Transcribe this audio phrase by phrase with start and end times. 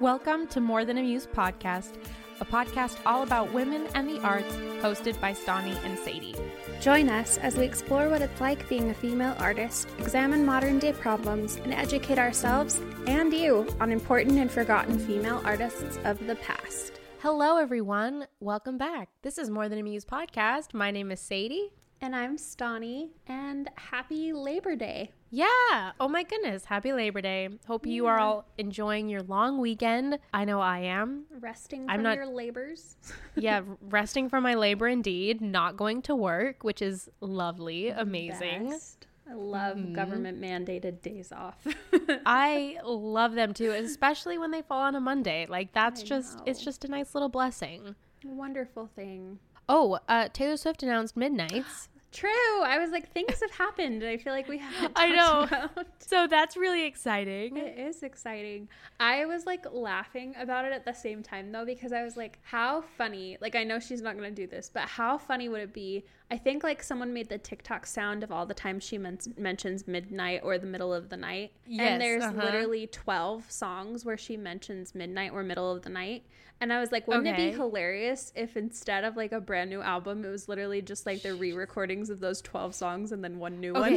[0.00, 1.92] Welcome to More Than a Muse podcast,
[2.40, 6.34] a podcast all about women and the arts, hosted by Stani and Sadie.
[6.80, 10.94] Join us as we explore what it's like being a female artist, examine modern day
[10.94, 16.98] problems, and educate ourselves and you on important and forgotten female artists of the past.
[17.18, 18.26] Hello, everyone.
[18.40, 19.10] Welcome back.
[19.20, 20.72] This is More Than a Muse podcast.
[20.72, 21.74] My name is Sadie.
[22.00, 25.10] And I'm Stani, and happy Labor Day.
[25.30, 25.92] Yeah.
[26.00, 26.64] Oh my goodness.
[26.64, 27.48] Happy Labor Day.
[27.66, 30.18] Hope you are all enjoying your long weekend.
[30.34, 31.24] I know I am.
[31.38, 32.96] Resting I'm from not- your labors.
[33.36, 38.70] Yeah, resting from my labor indeed, not going to work, which is lovely, amazing.
[38.70, 39.06] Best.
[39.30, 41.64] I love government mandated days off.
[42.26, 45.46] I love them too, especially when they fall on a Monday.
[45.48, 47.94] Like that's I just it's just a nice little blessing.
[48.24, 49.38] Wonderful thing.
[49.68, 51.88] Oh, uh, Taylor Swift announced Midnights.
[52.12, 52.62] True.
[52.62, 54.02] I was like, things have happened.
[54.02, 54.92] I feel like we haven't.
[54.96, 55.42] I know.
[55.42, 55.86] about.
[56.00, 57.56] So that's really exciting.
[57.56, 58.68] It is exciting.
[58.98, 62.40] I was like laughing about it at the same time though, because I was like,
[62.42, 63.38] how funny.
[63.40, 66.04] Like, I know she's not going to do this, but how funny would it be?
[66.30, 69.88] I think like someone made the TikTok sound of all the times she men- mentions
[69.88, 71.52] midnight or the middle of the night.
[71.66, 72.44] Yes, and there's uh-huh.
[72.44, 76.24] literally 12 songs where she mentions midnight or middle of the night.
[76.60, 79.80] And I was like, wouldn't it be hilarious if instead of like a brand new
[79.80, 83.38] album, it was literally just like the re recordings of those 12 songs and then
[83.38, 83.94] one new Okay.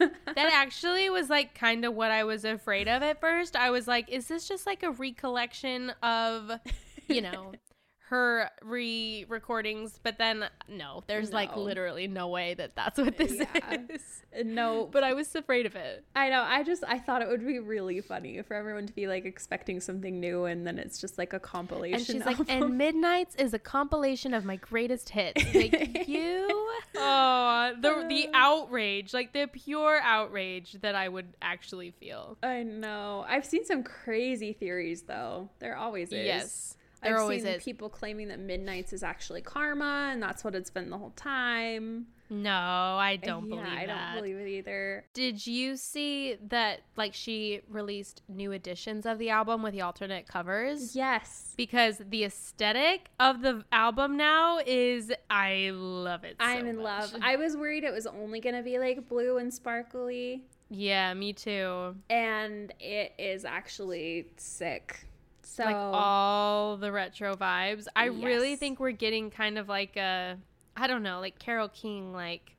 [0.00, 0.10] one?
[0.26, 3.56] That actually was like kind of what I was afraid of at first.
[3.56, 6.50] I was like, is this just like a recollection of,
[7.08, 7.52] you know,
[8.08, 9.98] her re recordings?
[10.02, 13.76] But then no, there's like literally no way that that's what this Yeah.
[13.90, 14.22] is.
[14.38, 16.04] Uh, no, But I was afraid of it.
[16.14, 16.42] I know.
[16.42, 19.80] I just I thought it would be really funny for everyone to be like expecting
[19.80, 21.96] something new, and then it's just like a compilation.
[21.96, 25.42] And she's like, and Midnights is a compilation of my greatest hits.
[25.56, 26.46] Like you,
[26.96, 28.08] oh, the uh.
[28.08, 32.36] the outrage, like the pure outrage that I would actually feel.
[32.42, 33.24] I know.
[33.26, 35.48] I've seen some crazy theories though.
[35.58, 36.26] There always is.
[36.26, 36.76] Yes,
[37.14, 37.64] I've always seen is.
[37.64, 42.06] people claiming that Midnights is actually karma, and that's what it's been the whole time.
[42.28, 44.14] No, I uh, don't yeah, believe I that.
[44.14, 45.04] don't believe it either.
[45.14, 46.80] Did you see that?
[46.96, 50.96] Like she released new editions of the album with the alternate covers.
[50.96, 51.54] Yes.
[51.56, 56.36] Because the aesthetic of the album now is, I love it.
[56.40, 57.12] so I'm in much.
[57.12, 57.16] love.
[57.22, 61.94] I was worried it was only gonna be like blue and sparkly, Yeah, me too.
[62.10, 65.06] and it is actually sick.
[65.48, 67.86] So like all the retro vibes.
[67.94, 70.36] I really think we're getting kind of like a
[70.76, 72.56] I don't know, like Carole King like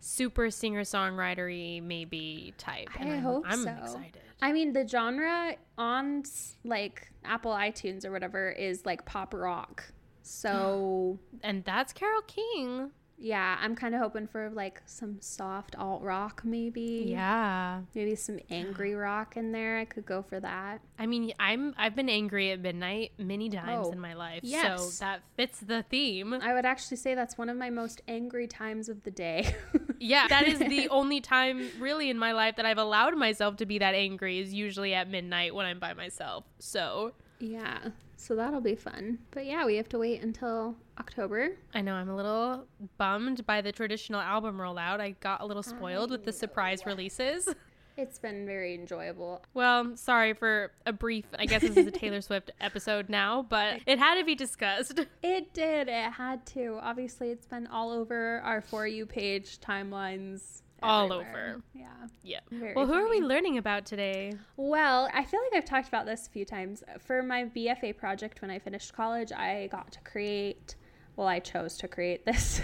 [0.00, 2.90] super singer-songwritery maybe type.
[2.98, 3.70] I I'm, hope I'm so.
[3.70, 4.20] excited.
[4.42, 6.24] I mean, the genre on
[6.64, 9.84] like Apple iTunes or whatever is like pop rock.
[10.22, 12.90] So, And that's Carole King.
[13.16, 17.04] Yeah, I'm kind of hoping for like some soft alt rock maybe.
[17.08, 17.80] Yeah.
[17.94, 19.78] Maybe some angry rock in there.
[19.78, 20.80] I could go for that.
[20.98, 24.40] I mean, I'm I've been angry at midnight many times Oh, in my life.
[24.42, 24.82] yes.
[24.98, 26.34] So that fits the theme.
[26.34, 29.54] I would actually say that's one of my most angry times of the day.
[30.00, 33.64] Yeah, that is the only time really in my life that I've allowed myself to
[33.66, 36.44] be that angry is usually at midnight when I'm by myself.
[36.58, 37.78] So yeah.
[38.16, 39.18] So that'll be fun.
[39.32, 41.50] But yeah, we have to wait until October.
[41.74, 42.64] I know I'm a little
[42.96, 45.00] bummed by the traditional album rollout.
[45.00, 47.48] I got a little spoiled with the surprise releases.
[47.96, 49.44] It's been very enjoyable.
[49.54, 53.80] Well, sorry for a brief, I guess this is a Taylor Swift episode now, but
[53.86, 54.98] it had to be discussed.
[55.22, 55.88] It did.
[55.88, 56.78] It had to.
[56.82, 60.62] Obviously, it's been all over our For You page timelines.
[60.84, 61.50] All everywhere.
[61.56, 61.62] over.
[61.74, 61.86] Yeah.
[62.22, 62.40] Yeah.
[62.50, 64.32] Very well, who are we learning about today?
[64.56, 66.82] Well, I feel like I've talked about this a few times.
[67.00, 70.74] For my BFA project when I finished college, I got to create,
[71.16, 72.60] well, I chose to create this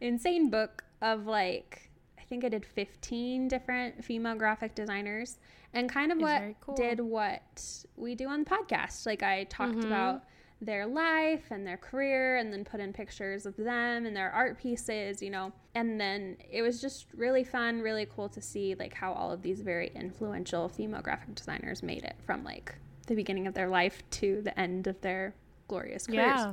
[0.00, 5.38] insane book of like, I think I did 15 different female graphic designers
[5.72, 6.74] and kind of Is what cool.
[6.74, 7.64] did what
[7.96, 9.06] we do on the podcast.
[9.06, 9.86] Like, I talked Mhm.
[9.86, 10.24] about
[10.62, 14.58] their life and their career and then put in pictures of them and their art
[14.58, 18.92] pieces you know and then it was just really fun really cool to see like
[18.92, 22.74] how all of these very influential female graphic designers made it from like
[23.06, 25.34] the beginning of their life to the end of their
[25.66, 26.52] glorious careers Yeah.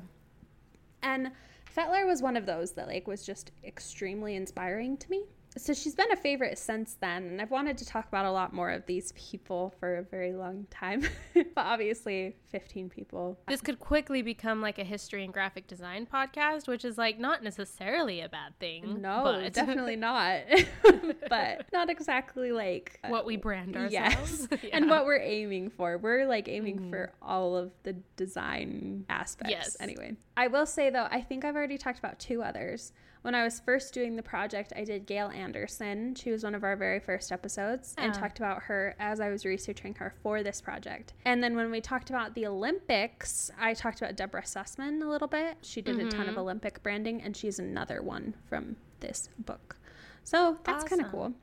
[1.03, 1.31] and
[1.75, 5.25] Feitler was one of those that like was just extremely inspiring to me.
[5.57, 8.53] So she's been a favorite since then, and I've wanted to talk about a lot
[8.53, 11.03] more of these people for a very long time.
[11.33, 13.39] but obviously, 15 people.
[13.47, 17.43] This could quickly become like a history and graphic design podcast, which is like not
[17.43, 19.01] necessarily a bad thing.
[19.01, 20.41] No, but definitely not.
[21.29, 24.47] but not exactly like uh, what we brand ourselves.
[24.51, 24.61] Yes.
[24.63, 24.69] Yeah.
[24.73, 25.97] And what we're aiming for.
[25.97, 29.51] We're like aiming for all of the design aspects.
[29.51, 29.77] Yes.
[29.79, 32.91] Anyway, I will say though, I think I've already talked about two others.
[33.27, 36.15] When I was first doing the project, I did Gail Anderson.
[36.15, 39.43] She was one of our very first episodes and talked about her as I was
[39.43, 41.11] researching her for this project.
[41.25, 45.27] And then when we talked about the Olympics, I talked about Deborah Sussman a little
[45.27, 45.57] bit.
[45.61, 46.39] She did a ton of mm-hmm.
[46.39, 49.75] Olympic branding, and she's another one from this book.
[50.23, 51.33] So that's kind of cool.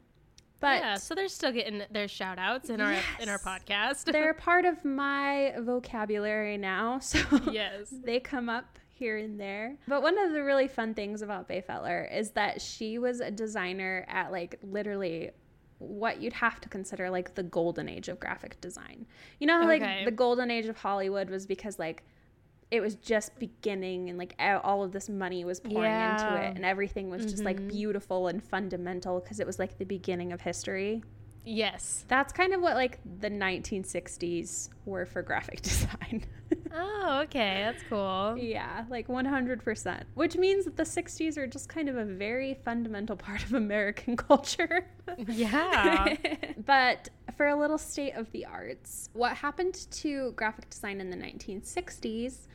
[0.61, 4.11] But yeah, so they're still getting their shout outs in our in our podcast.
[4.11, 6.99] they're part of my vocabulary now.
[7.01, 7.19] So
[7.53, 7.93] yes.
[8.05, 9.77] they come up here and there.
[9.89, 13.31] But one of the really fun things about Bea Feitler is that she was a
[13.31, 15.31] designer at like literally
[15.79, 19.07] what you'd have to consider like the golden age of graphic design.
[19.41, 19.81] You know how Okay.
[19.81, 22.05] like the golden age of Hollywood was because like
[22.71, 26.65] it was just beginning and like all of this money was pouring into it and
[26.65, 27.69] everything was just like mm-hmm.
[27.69, 31.03] beautiful and fundamental because it was like the beginning of history.
[31.45, 32.05] Yes.
[32.09, 36.25] That's kind of what like the 1960s were for graphic design.
[36.75, 37.63] Oh, okay.
[37.65, 38.37] That's cool.
[38.39, 40.03] yeah, like 100%.
[40.15, 44.17] Which means that the 60s are just kind of a very fundamental part of American
[44.29, 44.87] culture.
[45.29, 46.17] Yeah.
[46.67, 51.17] but for a little state of the arts, what happened to graphic design in the
[51.17, 52.47] 1960s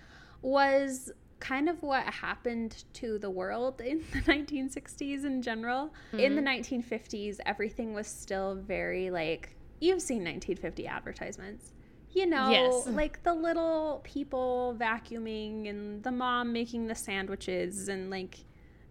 [0.42, 5.94] was kind of what happened to the world in the 1960s in general.
[6.18, 11.72] In the 1950s, everything was still very like you've seen 1950 advertisements.
[12.12, 12.88] You know, Yes.
[12.96, 18.40] like the little people vacuuming and the mom making the sandwiches and like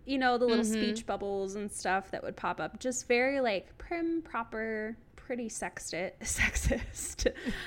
[0.07, 0.73] you know, the little Mhm.
[0.73, 2.81] speech bubbles and stuff that would pop up.
[2.81, 4.97] Just very like prim, proper,
[5.29, 6.13] pretty sexist.
[6.23, 7.31] Sexist.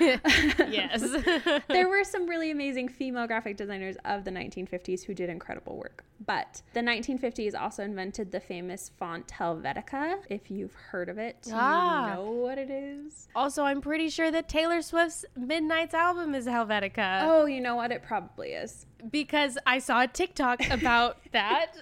[0.68, 1.62] yes.
[1.68, 6.02] there were some really amazing female graphic designers of the 1950s who did incredible work.
[6.26, 10.16] But the 1950s also invented the famous font Helvetica.
[10.28, 12.08] If you've heard of it, Ah.
[12.10, 13.28] you know what it is.
[13.36, 17.92] also, I'm pretty sure that Taylor Swift's Midnights album is Helvetica Oh, you know what?
[17.92, 18.86] It probably is.
[19.08, 21.76] because I saw a TikTok about that.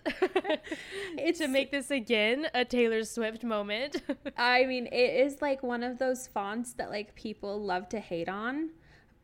[1.19, 4.03] It's to make this again a Taylor Swift moment.
[4.37, 8.29] I mean, it is like one of those fonts that like people love to hate
[8.29, 8.71] on,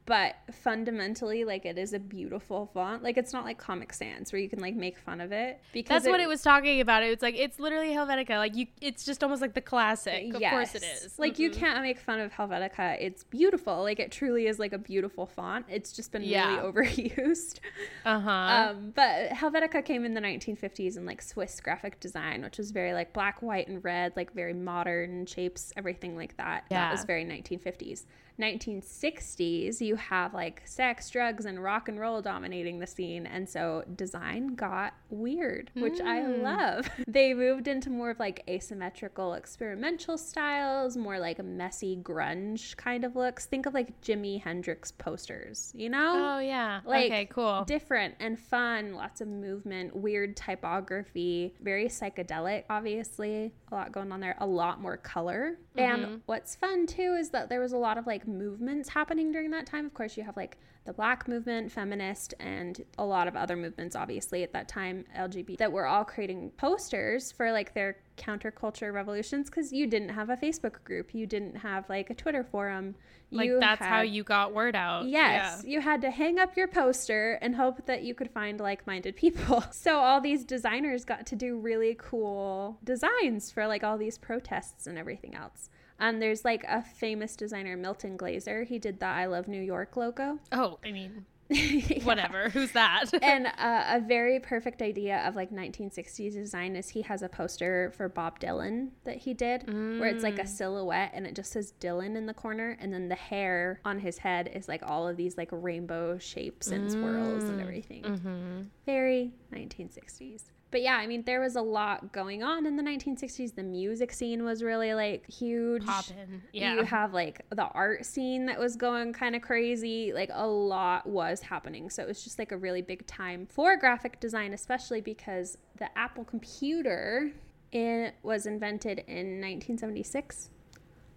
[0.07, 3.03] but fundamentally, like it is a beautiful font.
[3.03, 6.03] Like it's not like Comic Sans where you can like make fun of it because
[6.05, 7.03] That's what it was talking about.
[7.03, 8.31] It was like it's literally Helvetica.
[8.39, 10.33] Like you, it's just almost like the classic.
[10.35, 11.03] Of course it Yes.
[11.05, 11.19] is.
[11.19, 11.55] Like you Mhm.
[11.55, 12.97] can't make fun of Helvetica.
[13.01, 13.83] It's beautiful.
[13.83, 15.67] Like it truly is like a beautiful font.
[15.69, 16.57] It's just been Yeah.
[16.63, 17.61] really overused.
[18.05, 18.31] Uh huh.
[18.31, 22.93] Um, but Helvetica came in the 1950s in like Swiss graphic design, which was very
[22.93, 26.65] like black, white, and red, like very modern shapes, everything like that.
[26.71, 26.91] That Yeah.
[26.93, 28.05] was very 1950s.
[28.39, 33.27] 1960s, you have like sex, drugs, and rock and roll dominating the scene.
[33.27, 36.43] And so design got weird, which I Hmm.
[36.43, 36.91] love.
[37.07, 43.17] They moved into more of like asymmetrical experimental styles, more like messy grunge kind of
[43.17, 43.47] looks.
[43.47, 46.37] Think of like Jimi Hendrix posters, you know?
[46.37, 46.81] oh yeah.
[46.85, 47.27] like, okay.
[47.27, 47.65] Cool.
[47.65, 53.53] different and fun, lots of movement, weird typography, very psychedelic, obviously.
[53.71, 55.59] A lot going on there, a lot more color.
[55.77, 59.51] And what's fun too is that there was a lot of like movements happening during
[59.51, 59.87] that time.
[59.87, 63.97] Of course, you have like the black movement, feminist, and a lot of other movements,
[63.97, 69.51] obviously, at that time, LGBT, that were all creating posters for like their counterculture revolutions
[69.51, 72.95] because you didn't have a Facebook group, you didn't have like a Twitter forum.
[73.33, 75.07] like you that's how you got word out.
[75.07, 78.87] Yes, you had to hang up your poster and hope that you could find like
[78.87, 79.65] minded people.
[79.73, 84.87] So, all these designers got to do really cool designs for like all these protests
[84.87, 85.69] and everything else.
[85.99, 88.65] And there's like a famous designer, Milton Glaser.
[88.65, 90.39] He did the I Love New York logo.
[90.53, 92.03] Oh, I mean, Yeah.
[92.05, 92.49] whatever.
[92.51, 93.05] Who's that?
[93.23, 97.93] and uh, a very perfect idea of like 1960s design is he has a poster
[97.97, 99.63] for Bob Dylan that he did
[100.01, 103.09] where it's like a silhouette and it just says Dylan in the corner and then
[103.09, 107.45] the hair on his head is like all of these like rainbow shapes and swirls
[107.45, 108.03] and everything.
[108.03, 108.63] mm-hmm.
[108.85, 110.43] Very 1960s.
[110.77, 113.55] But yeah, I mean, there was a lot going on in the 1960s.
[113.55, 115.87] The music scene was really like huge.
[115.87, 116.43] Poppin'.
[116.53, 116.75] Yeah.
[116.75, 120.13] You have like the art scene that was going kind of crazy.
[120.13, 121.89] Like a lot was happening.
[121.89, 125.89] So it was just like a really big time for graphic design, especially because the
[125.97, 127.33] Apple computer
[127.73, 130.51] it was invented in 1976,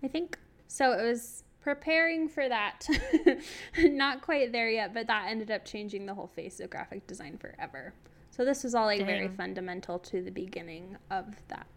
[0.01, 0.39] I think.
[0.70, 2.88] So it was preparing for that.
[3.78, 7.38] Not quite there yet, but that ended up changing the whole face of graphic design
[7.38, 7.94] forever.
[8.39, 11.67] So this was all like very fundamental to the beginning of that.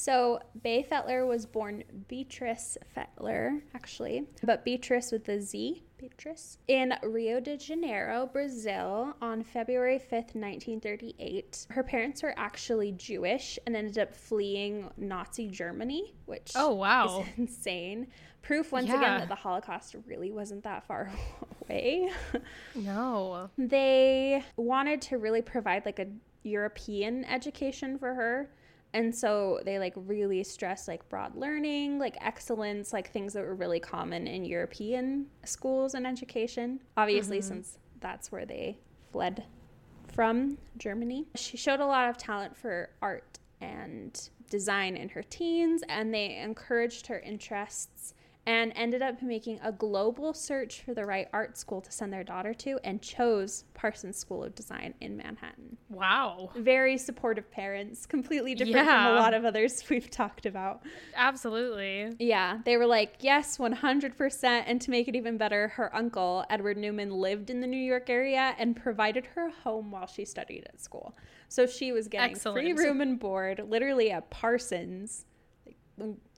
[0.00, 6.94] So Bea Feitler was born Beatrice Feitler, actually, but Beatrice with the Z, Beatriz, in
[7.02, 11.66] Rio de Janeiro, Brazil, on February 5th, 1938.
[11.68, 17.20] Her parents were actually Jewish and ended up fleeing Nazi Germany, which Oh, wow.
[17.20, 18.06] is insane.
[18.40, 18.96] Proof once Yeah.
[18.96, 21.10] again that the Holocaust really wasn't that far
[21.68, 22.08] away.
[22.74, 23.50] No.
[23.58, 26.06] they wanted to really provide like a
[26.42, 28.50] European education for her.
[28.92, 33.54] And so they like really stressed like broad learning, like excellence, like things that were
[33.54, 36.80] really common in European schools and education.
[36.96, 37.48] Obviously, mm-hmm.
[37.48, 38.78] since that's where they
[39.12, 39.44] fled
[40.12, 41.26] from Germany.
[41.36, 46.36] She showed a lot of talent for art and design in her teens, and they
[46.38, 48.14] encouraged her interests
[48.46, 52.24] and ended up making a global search for the right art school to send their
[52.24, 55.76] daughter to and chose Parsons School of Design in Manhattan.
[55.90, 56.50] Wow.
[56.56, 60.82] Very supportive parents, completely different from a lot of others we've talked about.
[61.14, 62.14] Absolutely.
[62.18, 64.44] Yeah, they were like, yes, 100%.
[64.66, 68.08] And to make it even better, her uncle, Edward Newman, lived in the New York
[68.08, 71.14] area and provided her home while she studied at school.
[71.48, 75.26] So she was getting free room and board, literally at Parsons.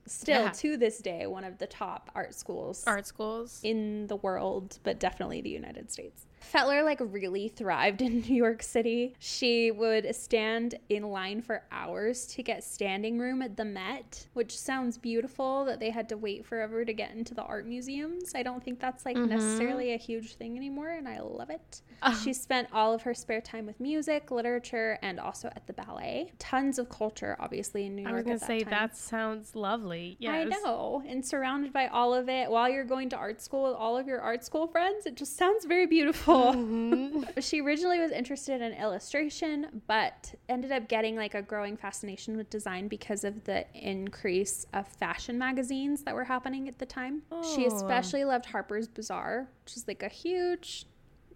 [0.07, 3.61] Still to this day, one of the top art schools Art schools.
[3.63, 6.27] in the world, but definitely the United States.
[6.43, 9.15] Feitler like really thrived in New York City.
[9.19, 14.59] She would stand in line for hours to get standing room at the Met, which
[14.59, 18.33] sounds beautiful that they had to wait forever to get into the art museums.
[18.35, 19.31] I don't think that's like mm-hmm.
[19.31, 21.83] necessarily a huge thing anymore and I love it.
[22.23, 26.33] She spent all of her spare time with music, literature, and also at the ballet.
[26.39, 28.13] Tons of culture obviously in New York.
[28.13, 28.71] I was gonna at that say time.
[28.71, 30.17] that sounds lovely.
[30.19, 30.35] Yes.
[30.35, 31.03] I know.
[31.07, 34.07] And surrounded by all of it while you're going to art school with all of
[34.07, 36.32] your art school friends, it just sounds very beautiful.
[36.33, 37.41] Mm-hmm.
[37.41, 42.51] she originally was interested in illustration, but ended up getting like a growing fascination with
[42.51, 47.23] design because of the increase of fashion magazines that were happening at the time.
[47.55, 47.75] She Oh.
[47.77, 50.87] especially loved Harper's Bazaar, which is like a huge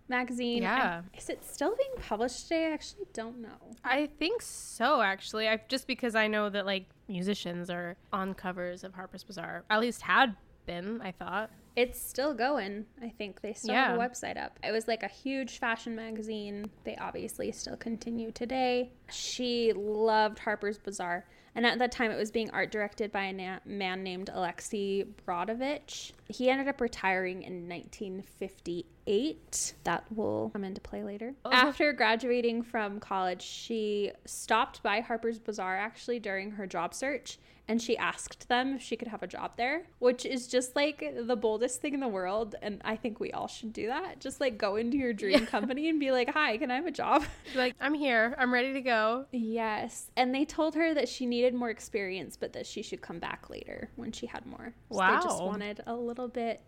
[0.09, 0.62] magazine.
[0.62, 0.99] Yeah.
[0.99, 2.67] And Is it still being published today?
[2.67, 3.49] I actually don't know.
[3.85, 5.49] I think so, actually.
[5.49, 9.65] I just because I know that like musicians are on covers of Harper's Bazaar.
[9.71, 10.37] At least had
[10.67, 11.50] been, I thought.
[11.76, 12.87] It's still going.
[13.02, 14.59] I think they still have a website up.
[14.64, 16.71] It was like a huge fashion magazine.
[16.85, 18.92] They obviously still continue today.
[19.11, 21.26] She loved Harper's Bazaar.
[21.54, 25.04] And at that time, it was being art directed by a na- man named Alexei
[25.26, 26.12] Brodovitch.
[26.28, 28.87] He ended up retiring in 1958.
[29.85, 31.35] That will come into play later.
[31.45, 31.51] Oh.
[31.53, 37.83] After graduating from college, she stopped by Harper's Bazaar actually during her job search and
[37.83, 41.37] she asked them if she could have a job there, which is just like the
[41.37, 42.55] boldest thing in the world.
[42.63, 44.21] And I think we all should do that.
[44.21, 46.91] Just like go into your dream company and be like, hi, can I have a
[46.91, 47.25] job?
[47.55, 48.35] Like, I'm here.
[48.39, 49.27] I'm ready to go.
[49.31, 50.11] Yes.
[50.17, 53.49] And they told her that she needed more experience, but that she should come back
[53.49, 54.75] later when she had more.
[54.91, 56.61] So They just wanted a little bit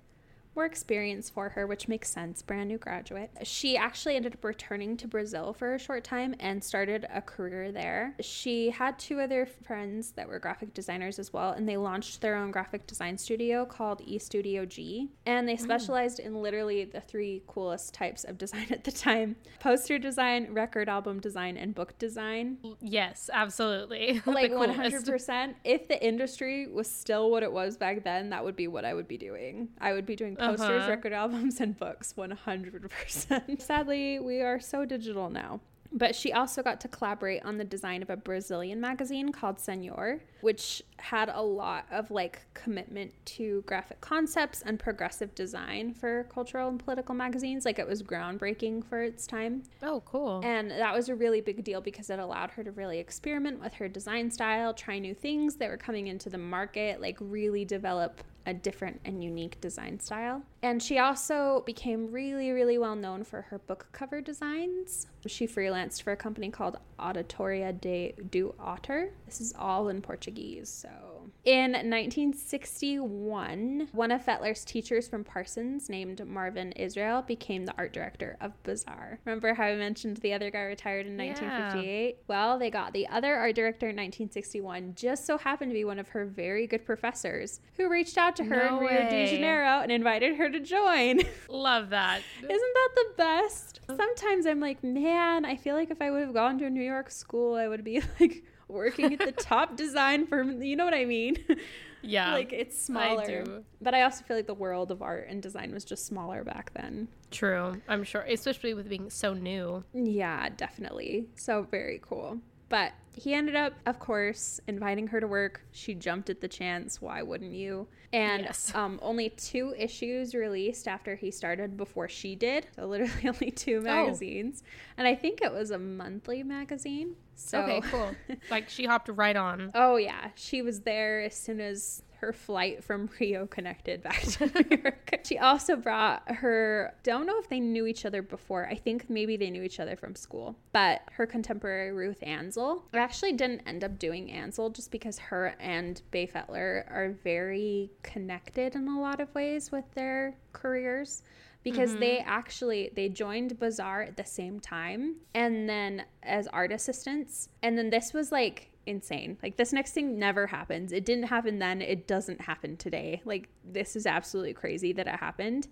[0.59, 2.43] more experience for her, which makes sense.
[2.43, 3.31] Brand new graduate.
[3.45, 7.71] She actually ended up returning to Brazil for a short time and started a career
[7.71, 8.17] there.
[8.21, 12.35] She had two other friends that were graphic designers as well, and they launched their
[12.35, 15.11] own graphic design studio called E Studio G.
[15.27, 19.97] And they specialized in literally the three coolest types of design at the time poster
[19.97, 24.21] design, record album design, and book design Yes, absolutely.
[24.27, 25.07] Like coolest.
[25.07, 28.85] 100% if the industry was still what it was back then that would be what
[28.85, 30.91] i would be doing i would be doing posters Uh-huh.
[30.91, 36.83] record albums and books 100% sadly we are so digital now but she also got
[36.83, 41.87] to collaborate on the design of a Brazilian magazine called Senhor, which had a lot
[41.91, 47.65] of like commitment to graphic concepts and progressive design for cultural and political magazines.
[47.65, 49.63] Like it was groundbreaking for its time.
[49.83, 50.43] Oh, cool.
[50.45, 53.73] And that was a really big deal because it allowed her to really experiment with
[53.73, 58.23] her design style, try new things that were coming into the market, like really develop
[58.49, 60.43] a different and unique design style.
[60.63, 65.07] And she also became really, really well known for her book cover designs.
[65.27, 69.11] She freelanced for a company called Editora de do Autor.
[69.27, 71.18] This is all in Portuguese, so.
[71.45, 78.37] In 1961, one of Feitler's teachers from Parsons, named Marvin Israel, became the art director
[78.41, 79.19] of Bazaar.
[79.25, 81.33] Remember how I mentioned the other guy retired in Yeah.
[81.33, 82.19] 1958?
[82.29, 85.99] Well, they got the other art director in 1961, just so happened to be one
[85.99, 89.27] of her very good professors, who reached out to her No in Rio de.
[89.35, 91.21] Janeiro and invited her to join.
[91.49, 92.21] Love that.
[92.41, 93.81] Isn't that the best?
[93.87, 96.83] Sometimes I'm like, man, I feel like if I would have gone to a New
[96.83, 100.63] York school, I would be like working at the top design firm.
[100.63, 101.37] You know what I mean?
[102.01, 102.33] Yeah.
[102.33, 103.43] like it's smaller.
[103.45, 103.65] do.
[103.81, 106.73] But I also feel like the world of art and design was just smaller back
[106.73, 107.09] then.
[107.33, 107.83] True.
[107.89, 109.83] I'm sure, especially with being so new.
[109.93, 111.27] Yeah, definitely.
[111.35, 112.39] So very cool.
[112.69, 115.63] But he ended up, of course, inviting her to work.
[115.73, 117.01] She jumped at the chance.
[117.01, 117.89] Why wouldn't you?
[118.13, 118.73] And Yes.
[118.75, 122.67] um, only two issues released after he started before she did.
[122.77, 123.57] So literally only Oh.
[123.57, 124.63] two magazines.
[124.97, 127.17] And I think it was a monthly magazine.
[127.35, 128.15] So Okay, cool.
[128.51, 129.71] like she hopped right on.
[129.75, 134.47] Oh yeah, she was there as soon as her flight from Rio connected back to
[134.47, 135.21] New York.
[135.25, 138.67] she also brought her don't know if they knew each other before.
[138.67, 140.57] I think maybe they knew each other from school.
[140.73, 146.01] But her contemporary Ruth Ansel actually didn't end up doing Ansel just because her and
[146.11, 151.23] Bea Feitler are very connected in a lot of ways with their careers
[151.63, 152.29] because they mm-hmm.
[152.29, 157.91] actually they joined bazaar at the same time and then as art assistants and then
[157.91, 159.39] this was like insane.
[159.43, 160.93] Like this next thing never happens.
[160.93, 161.83] It didn't happen then.
[161.83, 163.23] It doesn't happen today.
[163.25, 165.69] Like this is absolutely crazy that it happened.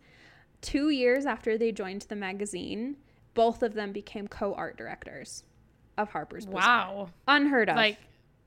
[0.60, 2.96] Two years after they joined the magazine
[3.36, 5.44] both of them became co-art directors
[5.96, 6.60] of harper's bazaar.
[6.60, 7.08] Wow.
[7.28, 7.76] unheard of.
[7.76, 7.98] Like,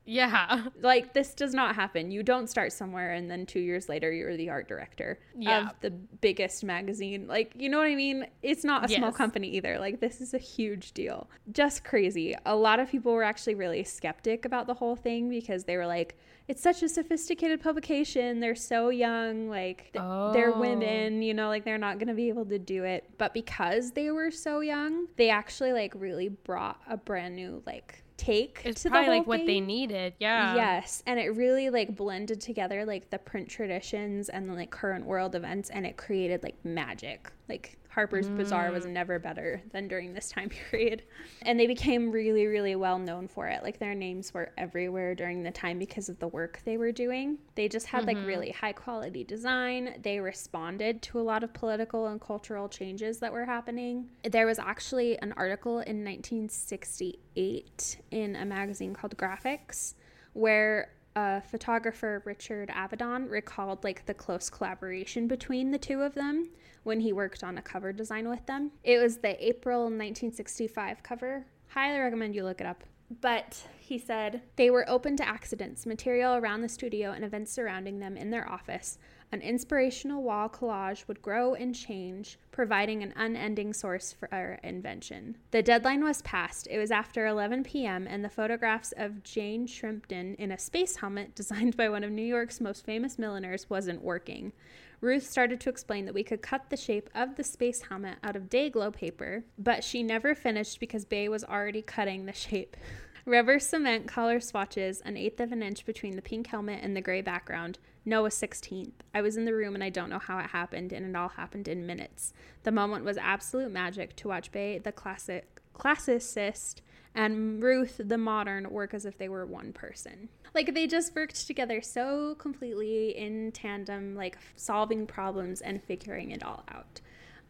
[0.10, 0.66] yeah.
[0.82, 2.10] like this does not happen.
[2.12, 5.70] You don't start somewhere and then 2 years later you're the art director Yeah.
[5.70, 7.28] of the biggest magazine.
[7.28, 8.26] Like, you know what I mean?
[8.42, 9.78] It's not a small company either.
[9.80, 11.30] Like this is a huge deal.
[11.52, 12.36] Just crazy.
[12.46, 15.88] A lot of people were actually really skeptic about the whole thing because they were
[15.88, 18.40] like it's such a sophisticated publication.
[18.40, 20.60] They're so young, like th- they're Oh.
[20.60, 23.04] women, you know, like they're not going to be able to do it.
[23.20, 28.04] But because they were so young, they actually like really brought a brand new like
[28.20, 30.14] take It's to probably like what they needed.
[30.20, 30.56] Yeah.
[30.56, 35.06] Yes, and it really like blended together like the print traditions and the like current
[35.06, 37.32] world events, and it created like magic.
[37.50, 38.92] Like Harper's Bazaar was mm.
[38.92, 41.04] never better than during this time period,
[41.42, 43.64] and they became really, really well known for it.
[43.64, 47.40] Like their names were everywhere during the time because of the work they were doing.
[47.56, 48.28] They just had like mm-hmm.
[48.28, 49.96] really high quality design.
[50.04, 54.10] They responded to a lot of political and cultural changes that were happening.
[54.24, 59.96] There was actually an article in 1968 in a magazine called Graphics
[60.34, 66.50] where uh, photographer Richard Avedon recalled like the close collaboration between the two of them
[66.84, 68.72] when he worked on a cover design with them.
[68.84, 71.46] It was the April 1965 cover.
[71.68, 72.84] Highly recommend you look it up.
[73.22, 78.00] But he said they were open to accidents, material around the studio, and events surrounding
[78.00, 78.98] them in their office.
[79.32, 85.38] An inspirational wall collage would grow and change, providing an unending source for our invention.
[85.52, 86.68] The deadline was passed.
[86.72, 91.36] It was after 11 p.m., and the photographs of Jean Shrimpton in a space helmet
[91.36, 94.52] designed by one of New York's most famous milliners wasn't working.
[95.00, 98.36] Ruth started to explain that we could cut the shape of the space helmet out
[98.36, 102.76] of Day-Glo paper, but she never finished because Bea was already cutting the shape.
[103.26, 107.02] Rubber cement color swatches, an eighth of an inch between the pink helmet and the
[107.02, 107.78] gray background.
[108.06, 108.92] Noah 16th.
[109.14, 111.30] I was in the room and I don't know how it happened, and it all
[111.30, 112.34] happened in minutes.
[112.64, 116.82] The moment was absolute magic to watch Bea, the classic classicist,
[117.16, 120.30] and Ruth, the modern, work as if they were one person.
[120.54, 126.44] Like they just worked together so completely in tandem, like solving problems and figuring it
[126.44, 127.02] all out.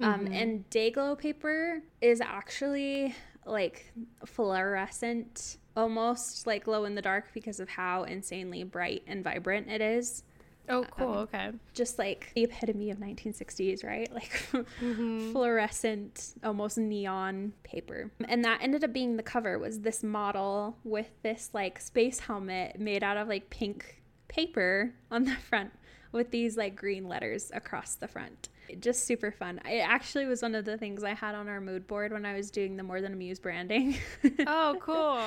[0.01, 3.13] Um, and Day-Glo paper is actually
[3.45, 3.91] like
[4.25, 9.81] fluorescent, almost like glow in the dark because of how insanely bright and vibrant it
[9.81, 10.23] is.
[10.69, 11.09] Oh, cool.
[11.09, 11.51] Um, okay.
[11.73, 14.09] Just like the epitome of 1960s, right?
[14.19, 15.31] Like mm-hmm.
[15.31, 18.11] fluorescent, almost neon paper.
[18.27, 22.79] And that ended up being the cover was this model with this like space helmet
[22.79, 25.71] made out of like pink paper on the front
[26.11, 28.49] with these like green letters across the front.
[28.79, 29.59] Just super fun.
[29.69, 32.35] It actually was one of the things I had on our mood board when I
[32.35, 33.97] was doing the More Than a Muse branding.
[34.47, 35.21] Oh, cool.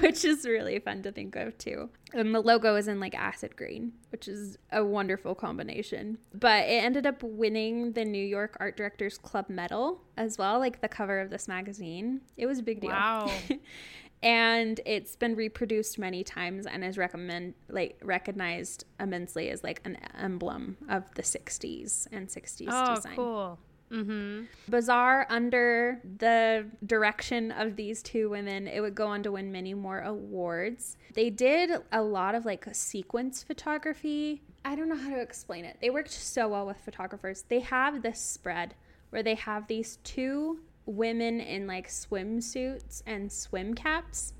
[0.00, 1.90] which is really fun to think of too.
[2.12, 6.18] And the logo is in like acid green, which is a wonderful combination.
[6.34, 10.80] But it ended up winning the New York Art Directors Club medal as well, like
[10.80, 12.20] the cover of this magazine.
[12.36, 12.90] It was a big deal.
[12.90, 13.30] Wow.
[14.22, 19.96] and it's been reproduced many times and is recommend like recognized immensely as like an
[20.18, 23.16] emblem of the 60s and 60s Oh, design.
[23.16, 23.58] cool.
[23.90, 24.44] Mm-hmm.
[24.68, 29.74] Bazaar, under the direction of these two women, it would go on to win many
[29.74, 30.96] more awards.
[31.12, 34.40] They did a lot of like sequence photography.
[34.64, 35.76] I don't know how to explain it.
[35.82, 37.44] They worked so well with photographers.
[37.48, 38.74] They have this spread
[39.10, 44.34] where they have these two women in like swimsuits and swim caps.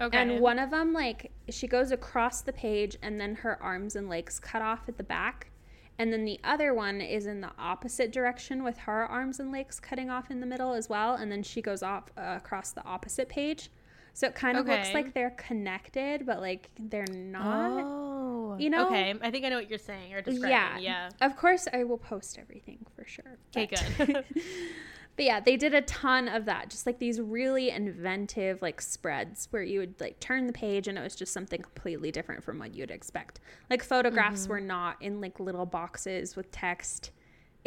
[0.00, 0.16] Okay.
[0.16, 4.08] And one of them, like, she goes across the page and then her arms and
[4.08, 5.50] legs cut off at the back.
[5.98, 9.80] And then the other one is in the opposite direction with her arms and legs
[9.80, 11.14] cutting off in the middle as well.
[11.16, 13.70] And then she goes off uh, across the opposite page.
[14.14, 17.82] So it kind of looks like they're connected, but like they're not.
[17.84, 18.56] Oh.
[18.58, 19.14] You know- Okay.
[19.20, 20.50] I think I know what you're saying or describing.
[20.84, 21.08] Yeah.
[21.20, 21.26] Yeah.
[21.26, 23.36] Of course, I will post everything for sure.
[23.56, 24.24] Okay, good.
[25.18, 26.70] But yeah, they did a ton of that.
[26.70, 30.96] Just like these really inventive like spreads where you would like turn the page and
[30.96, 33.40] it was just something completely different from what you'd expect.
[33.68, 34.52] Like photographs mm-hmm.
[34.52, 37.10] were not in like little boxes with text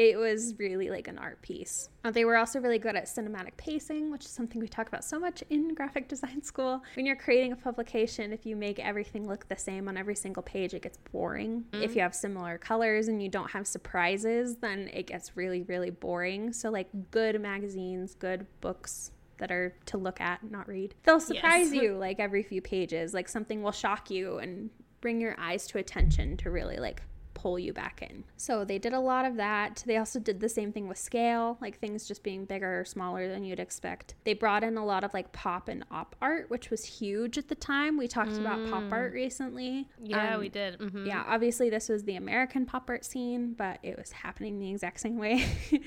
[0.10, 1.90] it was really like an art piece.
[2.04, 5.04] Uh, they were also really good at cinematic pacing, which is something we talk about
[5.04, 6.84] so much in graphic design school.
[6.96, 10.44] When you're creating a publication, if you make everything look the same on every single
[10.44, 11.66] page, it gets boring.
[11.72, 11.84] Mm-hmm.
[11.84, 15.92] If you have similar colors and you don't have surprises, then it gets really, really
[15.92, 16.52] boring.
[16.54, 20.94] So, like, good magazines, good books, that are to look at, not read.
[21.04, 21.84] They'll surprise yes.
[21.84, 23.12] you like every few pages.
[23.12, 24.70] Like something will shock you and
[25.02, 27.02] bring your eyes to attention to really like
[27.34, 28.24] pull you back in.
[28.38, 29.84] So they did a lot of that.
[29.86, 33.28] They also did the same thing with scale, like things just being bigger or smaller
[33.28, 34.16] than you'd expect.
[34.24, 37.48] They brought in a lot of like pop and op art, which was huge at
[37.48, 37.98] the time.
[37.98, 38.42] We talked mm.
[38.42, 38.92] about pop mm.
[38.92, 39.88] art recently.
[40.02, 40.80] Yeah, um, we did.
[40.80, 41.06] Mm-hmm.
[41.06, 45.00] Yeah, obviously this was the American pop art scene, but it was happening the exact
[45.00, 45.46] same way.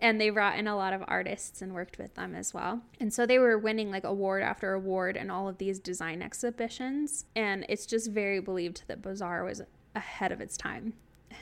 [0.00, 2.82] and they brought in a lot of artists and worked with them as well.
[3.00, 7.24] And so they were winning like award after award in all of these design exhibitions.
[7.34, 9.62] And it's just very believed that Bazaar was
[9.96, 10.92] ahead of its time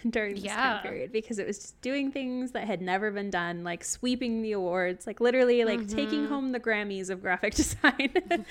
[0.10, 0.56] during this yeah.
[0.56, 4.42] time period because it was just doing things that had never been done, like sweeping
[4.42, 5.96] the awards, like literally like mm-hmm.
[5.96, 8.12] taking home the Grammys of graphic design.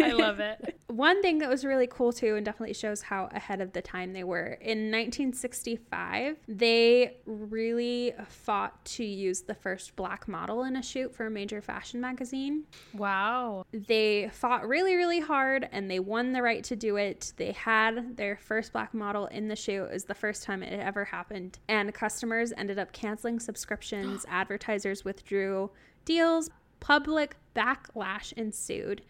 [0.00, 0.78] I love it.
[0.88, 4.12] One thing that was really cool too, and definitely shows how ahead of the time
[4.12, 4.58] they were.
[4.60, 11.26] In 1965, they really fought to use the first black model in a shoot for
[11.26, 12.64] a major fashion magazine.
[12.94, 13.64] Wow.
[13.72, 17.32] They fought really, really hard and they won the right to do it.
[17.36, 19.84] They had their first black model in the shoot.
[19.84, 21.58] It was the first time it ever happened.
[21.68, 25.70] And customers ended up canceling subscriptions, advertisers withdrew
[26.04, 29.02] deals, public backlash ensued.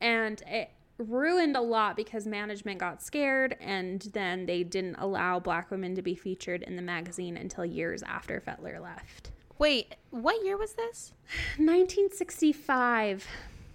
[0.00, 5.70] And it ruined a lot because management got scared and then they didn't allow black
[5.70, 9.30] women to be featured in the magazine until years after Feitler left.
[9.58, 11.12] Wait, what year was this?
[11.56, 13.26] 1965.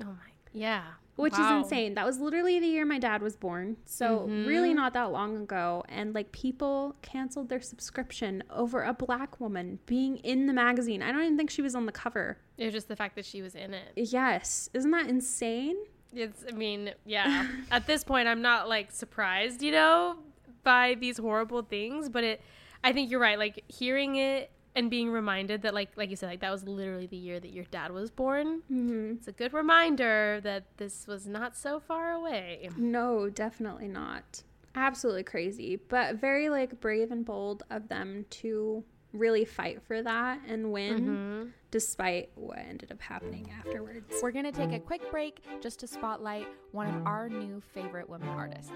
[0.02, 0.14] Oh my.
[0.54, 0.84] Yeah
[1.18, 1.60] which wow.
[1.60, 1.96] is insane.
[1.96, 3.76] That was literally the year my dad was born.
[3.86, 4.46] So, mm-hmm.
[4.46, 5.84] really not that long ago.
[5.90, 11.02] And like people canceled their subscription over a black woman being in the magazine.
[11.02, 12.38] I don't even think she was on the cover.
[12.58, 13.92] It was just the fact that she was in it.
[13.96, 14.70] Yes.
[14.74, 15.76] Isn't that insane?
[16.14, 17.48] It's, I mean, yeah.
[17.72, 20.18] At this point, I'm not like surprised, you know,
[20.64, 22.42] by these horrible things, but it,
[22.84, 23.40] I think you're right.
[23.40, 27.08] Like hearing it and being reminded that like like you said like that was literally
[27.08, 28.62] the year that your dad was born.
[28.72, 29.14] Mm-hmm.
[29.14, 32.70] it's a good reminder that this was not so far away.
[32.78, 34.44] No definitely not.
[34.76, 40.40] Absolutely crazy but very like brave and bold of them to really fight for that
[40.48, 41.50] and win mm-hmm.
[41.72, 44.14] despite what ended up happening afterwards.
[44.22, 48.30] We're gonna take a quick break just to spotlight one of our new favorite women
[48.30, 48.72] artists.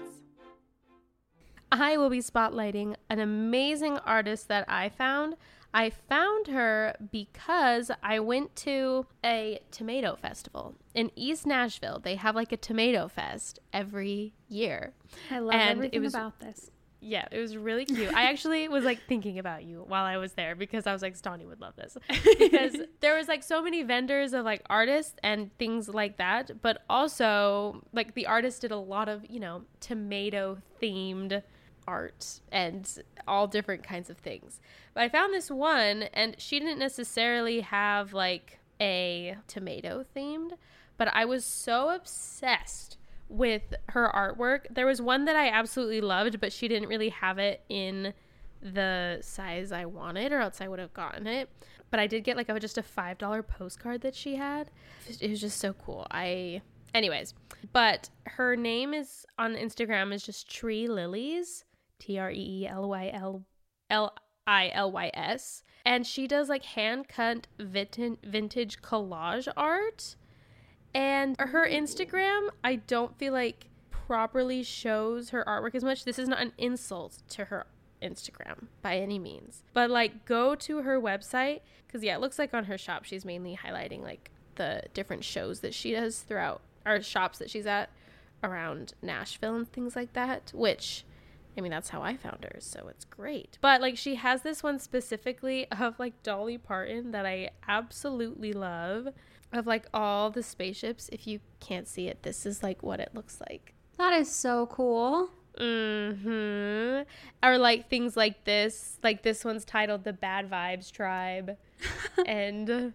[1.70, 5.36] I will be spotlighting an amazing artist that I found
[5.74, 12.00] I found her because I went to a tomato festival in East Nashville.
[12.02, 14.92] They have like a tomato fest every year.
[15.30, 16.70] I love and everything it was, about this.
[17.00, 18.14] Yeah, it was really cute.
[18.14, 21.16] I actually was like thinking about you while I was there because I was like,
[21.16, 21.96] Stani would love this.
[22.38, 26.60] Because there was like so many vendors of like artists and things like that.
[26.60, 31.42] But also, like the artist did a lot of, you know, tomato themed
[31.86, 34.60] art and all different kinds of things.
[34.94, 40.52] But I found this one, and she didn't necessarily have like a tomato themed,
[40.96, 44.66] but I was so obsessed with her artwork.
[44.70, 48.12] There was one that I absolutely loved, but she didn't really have it in
[48.60, 51.48] the size I wanted, or else I would have gotten it.
[51.90, 54.70] But I did get like a, just a five dollar postcard that she had.
[55.20, 56.06] It was just so cool.
[56.10, 56.62] I,
[56.94, 57.34] anyways,
[57.72, 61.64] but her name is on Instagram is just Tree Lilies,
[62.02, 63.44] T R E E L Y L
[63.88, 65.62] L I L Y S.
[65.86, 70.16] And she does like hand cut vintage collage art.
[70.94, 76.04] And her Instagram, I don't feel like properly shows her artwork as much.
[76.04, 77.66] This is not an insult to her
[78.02, 79.62] Instagram by any means.
[79.72, 83.24] But like go to her website cuz yeah, it looks like on her shop she's
[83.24, 87.90] mainly highlighting like the different shows that she does throughout or shops that she's at
[88.42, 91.04] around Nashville and things like that, which
[91.56, 93.58] I mean, that's how I found her, so it's great.
[93.60, 99.08] But like, she has this one specifically of like Dolly Parton that I absolutely love,
[99.52, 101.08] of like all the spaceships.
[101.12, 103.74] If you can't see it, this is like what it looks like.
[103.98, 105.30] That is so cool.
[105.58, 107.02] Mm-hmm.
[107.46, 108.98] Or like things like this.
[109.02, 111.56] Like this one's titled The Bad Vibes Tribe.
[112.26, 112.94] and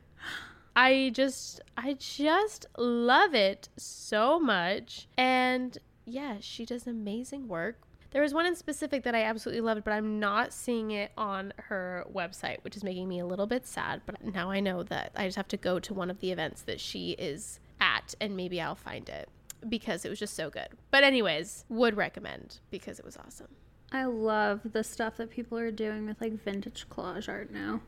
[0.75, 5.07] I just I just love it so much.
[5.17, 9.83] And yeah, she does amazing work There was one in specific that I absolutely loved,
[9.83, 13.67] but I'm not seeing it on her website, which is making me a little bit
[13.67, 14.01] sad.
[14.05, 16.61] But now I know that I just have to go to one of the events
[16.63, 19.29] that she is at, and maybe I'll find it
[19.67, 20.69] because it was just so good.
[20.91, 23.49] But, anyways, would recommend because it was awesome.
[23.91, 27.81] I love the stuff that people are doing with like vintage collage art now.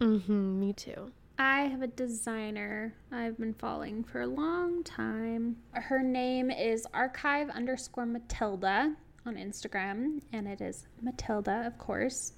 [0.00, 1.12] Mm-hmm, me too.
[1.38, 5.56] I have a designer I've been following for a long time.
[5.72, 12.32] Her name is archive underscore Matilda on Instagram, and it is Matilda, of course.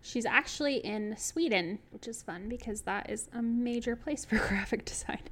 [0.00, 4.84] She's actually in Sweden, which is fun because that is a major place for graphic
[4.84, 5.22] design.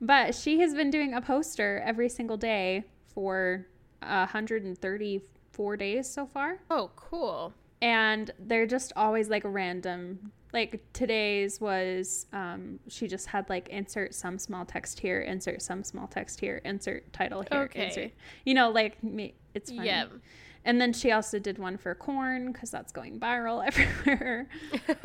[0.00, 2.84] But she has been doing a poster every single day
[3.14, 3.66] for
[4.00, 6.58] 134 days so far.
[6.70, 7.52] Oh, cool.
[7.82, 10.32] And they're just always like random.
[10.52, 15.84] Like today's was, um, she just had like insert some small text here, insert some
[15.84, 17.86] small text here, insert title here, Okay.
[17.86, 18.10] insert,
[18.44, 19.86] you know, like me, it's funny.
[19.86, 20.06] Yeah.
[20.64, 24.46] And then she also did one for corn because that's going viral everywhere.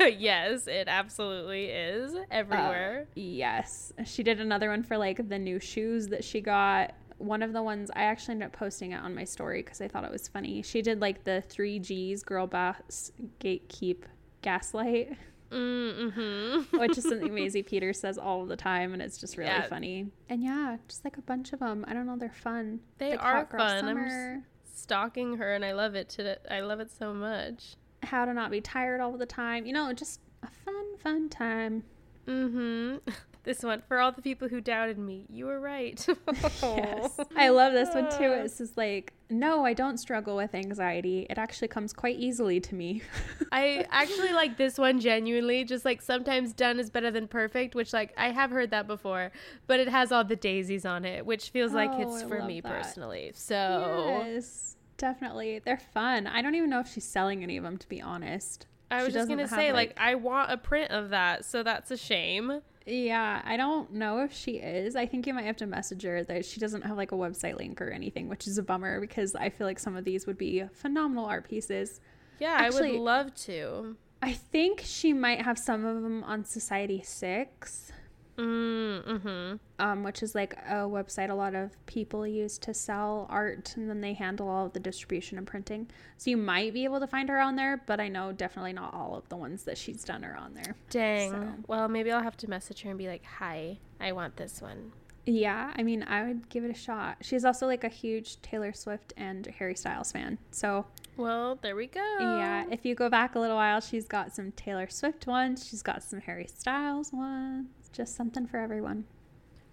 [0.00, 3.06] yes, it absolutely is everywhere.
[3.08, 3.92] Uh, yes.
[4.04, 6.94] She did another one for like the new shoes that she got.
[7.18, 9.88] One of the ones I actually ended up posting it on my story because I
[9.88, 10.60] thought it was funny.
[10.60, 14.02] She did like the three G's girl boss gatekeep
[14.42, 15.16] gaslight,
[15.50, 16.78] mm-hmm.
[16.78, 19.66] which is something Maisie Peters says all the time, and it's just really Yeah.
[19.66, 20.08] funny.
[20.28, 21.84] And yeah, just like a bunch of them.
[21.88, 22.80] I don't know, they're fun.
[22.98, 23.84] They Like are fun.
[23.88, 27.76] I'm stalking her and I love it to I love it so much.
[28.02, 29.66] How to not be tired all the time.
[29.66, 31.84] You know, just a fun, fun time.
[32.26, 32.96] Mm-hmm.
[33.46, 35.24] This one for all the people who doubted me.
[35.30, 36.04] You were right.
[36.62, 37.14] Yes.
[37.18, 37.24] Oh.
[37.36, 38.34] I love this one too.
[38.36, 38.42] Ah.
[38.44, 41.26] It says like, no, I don't struggle with anxiety.
[41.30, 43.02] It actually comes quite easily to me.
[43.52, 45.64] I actually like this one genuinely.
[45.64, 49.30] Just like sometimes done is better than perfect, which like I have heard that before,
[49.68, 52.42] but it has all the daisies on it, which feels like Oh, it's I for
[52.42, 52.82] me that.
[52.82, 53.30] personally.
[53.34, 55.60] So Yes, definitely.
[55.64, 56.26] They're fun.
[56.26, 58.66] I don't even know if she's selling any of them, to be honest.
[58.90, 61.92] I She was just gonna say like I want a print of that, so that's
[61.92, 62.60] a shame.
[62.86, 64.94] Yeah, I don't know if she is.
[64.94, 67.58] I think you might have to message her that she doesn't have like a website
[67.58, 70.38] link or anything, which is a bummer because I feel like some of these would
[70.38, 72.00] be phenomenal art pieces.
[72.38, 73.96] Yeah, I would love to.
[74.22, 77.92] I think she might have some of them on Society 6.
[78.38, 79.56] Mm-hmm.
[79.78, 83.88] um, which is like a website a lot of people use to sell art and
[83.88, 85.88] then they handle all of the distribution and printing.
[86.18, 88.94] So you might be able to find her on there, but I know definitely not
[88.94, 90.74] all of the ones that she's done are on there.
[90.90, 91.30] Dang.
[91.30, 94.60] So- Well, maybe I'll have to message her and be like, "Hi, I want this
[94.62, 94.92] one."
[95.28, 97.16] Yeah, I mean, I would give it a shot.
[97.22, 100.38] She's also like a huge Taylor Swift and Harry Styles fan.
[100.52, 102.16] So, Well, there we go.
[102.20, 105.82] yeah, if you go back a little while, she's got some Taylor Swift ones, she's
[105.82, 107.66] got some Harry Styles ones.
[107.96, 109.06] Just something for everyone.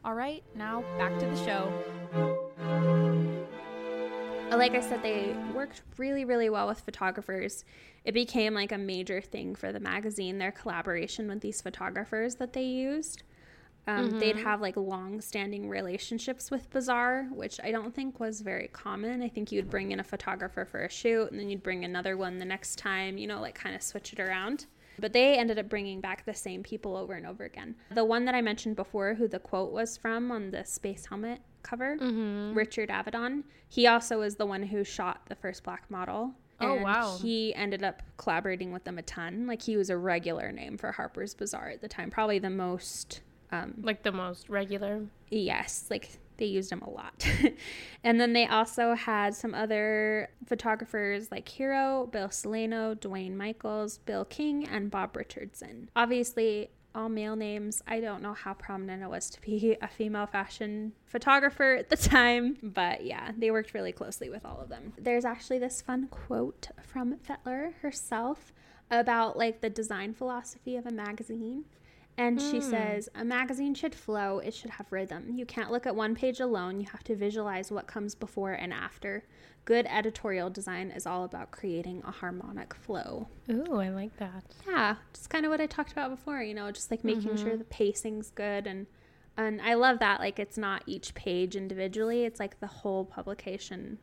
[0.06, 1.74] All right, now back to the show.
[4.56, 7.66] like I said, they worked really, really well with photographers.
[8.06, 12.54] It became like a major thing for the magazine, their collaboration with these photographers that
[12.54, 13.24] they used.
[13.88, 18.70] Um, They'd have like long standing relationships with Bazaar, which I don't think was very
[18.70, 19.22] common.
[19.22, 22.16] I think you'd bring in a photographer for a shoot and then you'd bring another
[22.16, 24.68] one the next time, you know, like kind of switch it around.
[25.00, 27.76] But they ended up bringing back the same people over and over again.
[27.92, 31.42] The one that I mentioned before, who the quote was from on the space helmet
[31.64, 31.98] cover,
[32.54, 36.34] Richard Avedon, he also was the one who shot the first black model.
[36.60, 37.18] Oh, wow.
[37.22, 39.48] He ended up collaborating with them a ton.
[39.48, 43.22] Like he was a regular name for Harper's Bazaar at the time, probably the most
[43.52, 45.02] um, Like the most regular.
[45.30, 47.28] Yes, like they used him a lot.
[48.04, 54.26] and then they also had some other photographers like Hiro, Bill Silano, Duane Michals, Bill
[54.26, 55.90] King, and Bob Richardson.
[55.96, 57.82] Obviously, all male names.
[57.88, 61.98] I don't know how prominent it was to be a female fashion photographer at the
[61.98, 64.94] time, but yeah, they worked really closely with all of them.
[64.98, 68.54] There's actually this fun quote from Feitler herself
[68.92, 71.66] about like the design philosophy of a magazine.
[72.18, 72.70] And she hmm.
[72.70, 75.34] says, a magazine should flow, it should have rhythm.
[75.36, 78.72] You can't look at one page alone, you have to visualize what comes before and
[78.72, 79.24] after.
[79.66, 83.28] Good editorial design is all about creating a harmonic flow.
[83.50, 84.44] Ooh, I like that.
[84.68, 87.50] Yeah, just kind of what I talked about before, you know, just like making sure
[87.50, 87.60] mm-hmm.
[87.60, 88.88] the pacing's good and
[89.36, 93.98] and I love that like it's not each page individually, it's like the whole publication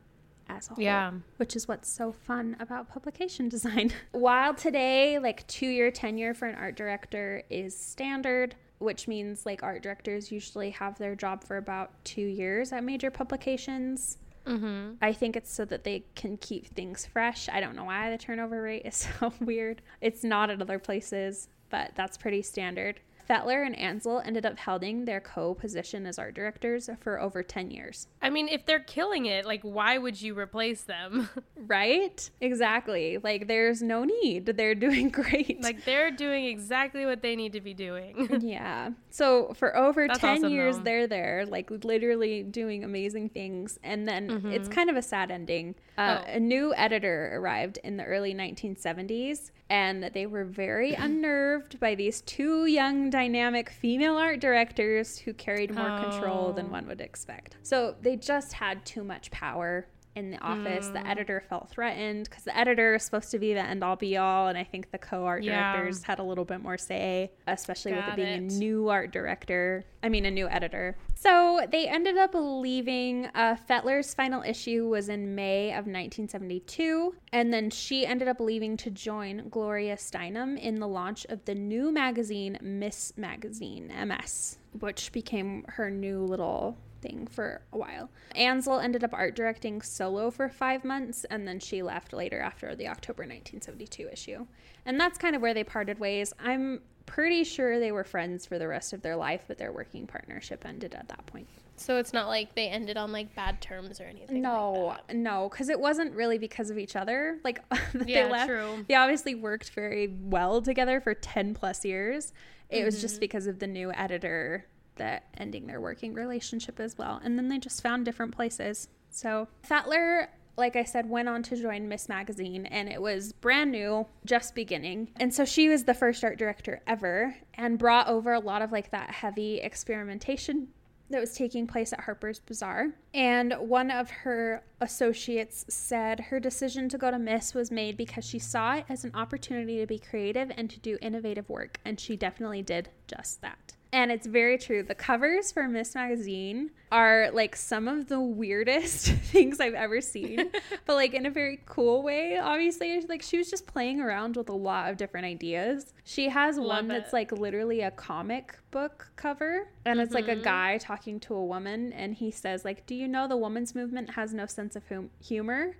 [0.56, 1.12] as a whole Yeah.
[1.38, 3.92] which is what's so fun about publication design.
[4.12, 9.62] While today, like two year tenure for an art director is standard, which means like
[9.62, 14.18] art directors usually have their job for about two years at major publications.
[14.46, 14.94] Mm-hmm.
[15.02, 17.48] I think it's so that they can keep things fresh.
[17.52, 19.82] I don't know why the turnover rate is so weird.
[20.00, 23.00] It's not at other places, but that's pretty standard.
[23.30, 27.70] Feitler and Ansel ended up holding their co position as art directors for over 10
[27.70, 28.08] years.
[28.20, 31.28] I mean, if they're killing it, like, why would you replace them?
[31.66, 32.28] Right?
[32.40, 33.18] Exactly.
[33.22, 34.46] Like, there's no need.
[34.46, 35.62] They're doing great.
[35.62, 38.38] like, they're doing exactly what they need to be doing.
[38.42, 38.90] yeah.
[39.10, 40.82] So, for over That's 10 awesome, years, though.
[40.82, 43.78] they're there, like, literally doing amazing things.
[43.84, 45.74] And then it's kind of a sad ending.
[45.96, 46.30] Uh, Mm-hmm.
[46.30, 46.34] Oh.
[46.34, 52.22] A new editor arrived in the early 1970s, and they were very unnerved by these
[52.22, 56.72] two young, dynamic female art directors who carried more control than Oh.
[56.72, 57.56] one would expect.
[57.62, 59.86] So, they just had too much power.
[60.20, 60.92] In the office, Mm.
[60.92, 64.18] the editor felt threatened because the editor is supposed to be the end all be
[64.18, 65.72] all, and I think the co art Yeah.
[65.72, 68.52] directors had a little bit more say, especially with it being it.
[68.52, 69.82] a new art director.
[70.02, 70.96] I mean, a new editor.
[71.14, 73.26] So they ended up leaving.
[73.34, 78.76] Uh, Feitler's final issue was in May of 1972, and then she ended up leaving
[78.78, 85.12] to join Gloria Steinem in the launch of the new magazine, Miss Magazine, MS, which
[85.12, 88.10] became her new little thing for a while.
[88.34, 92.74] Ansel ended up art directing solo for five months, and then she left later after
[92.74, 94.46] the October 1972 issue.
[94.86, 96.32] And that's kind of where they parted ways.
[96.38, 100.06] I'm pretty sure they were friends for the rest of their life, but their working
[100.06, 101.48] partnership ended at that point.
[101.76, 104.42] so it's not like they ended on, like, bad terms or anything.
[104.42, 105.16] No, Like that.
[105.16, 107.38] no, because it wasn't really because of each other.
[107.44, 107.60] Like
[108.06, 108.48] Yeah, they left.
[108.48, 108.84] true.
[108.88, 112.32] They obviously worked very well together for ten plus years.
[112.68, 113.00] It was Mm-hmm.
[113.02, 114.66] just because of the new editor
[115.00, 118.88] that ending their working relationship as well, and then they just found different places.
[119.10, 120.28] So Feitler.
[120.56, 124.54] Like I said, went on to join Miss Magazine and it was brand new, just
[124.54, 125.08] beginning.
[125.18, 128.70] And so she was the first art director ever and brought over a lot of
[128.70, 130.68] like that heavy experimentation
[131.08, 132.90] that was taking place at Harper's Bazaar.
[133.14, 138.24] And one of her associates said her decision to go to Miss was made because
[138.24, 141.78] she saw it as an opportunity to be creative and to do innovative work.
[141.86, 143.76] And she definitely did just that.
[143.92, 144.84] And it's very true.
[144.84, 150.50] The covers for Miss Magazine are like some of the weirdest things I've ever seen,
[150.86, 152.38] but like in a very cool way.
[152.38, 155.92] Obviously, like she was just playing around with a lot of different ideas.
[156.04, 157.16] She has one Love that's it.
[157.16, 160.42] like literally a comic book cover, and it's like a mm-hmm.
[160.42, 164.10] guy talking to a woman, and he says like, "Do you know the women's movement
[164.10, 165.76] has no sense of hum- humor?"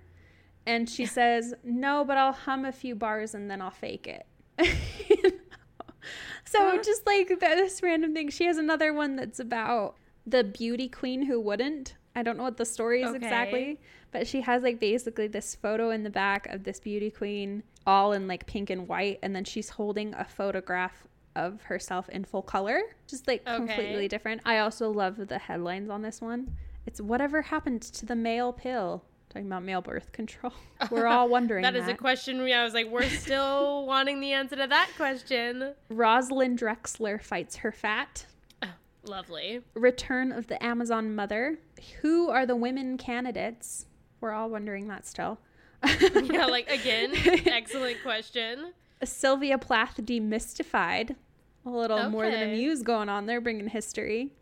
[0.65, 4.25] And she says, "No, but I'll hum a few bars and then I'll fake it."
[6.51, 11.23] So just like this random thing, she has another one that's about the beauty queen
[11.23, 11.95] who wouldn't.
[12.15, 13.17] I don't know what the story is Okay.
[13.17, 13.79] exactly,
[14.11, 18.11] but she has like basically this photo in the back of this beauty queen, all
[18.11, 22.41] in like pink and white, and then she's holding a photograph of herself in full
[22.41, 23.55] color, just like Okay.
[23.55, 24.41] completely different.
[24.45, 26.53] I also love the headlines on this one.
[26.85, 29.05] It's whatever happened to the male pill.
[29.31, 30.51] Talking about male birth control.
[30.91, 32.45] We're all wondering That is a question.
[32.45, 35.73] Yeah, I was like, we're still wanting the answer to that question.
[35.89, 38.25] Rosalyn Drexler fights her fat.
[38.61, 38.67] Oh,
[39.05, 39.61] lovely.
[39.73, 41.59] Return of the Amazon Mother.
[42.01, 43.85] Who are the women candidates?
[44.19, 45.39] We're all wondering that still.
[46.23, 47.13] Yeah, like again,
[47.45, 48.73] excellent question.
[49.03, 51.15] Sylvia Plath demystified.
[51.65, 54.33] A little more than a muse going on there, bringing history.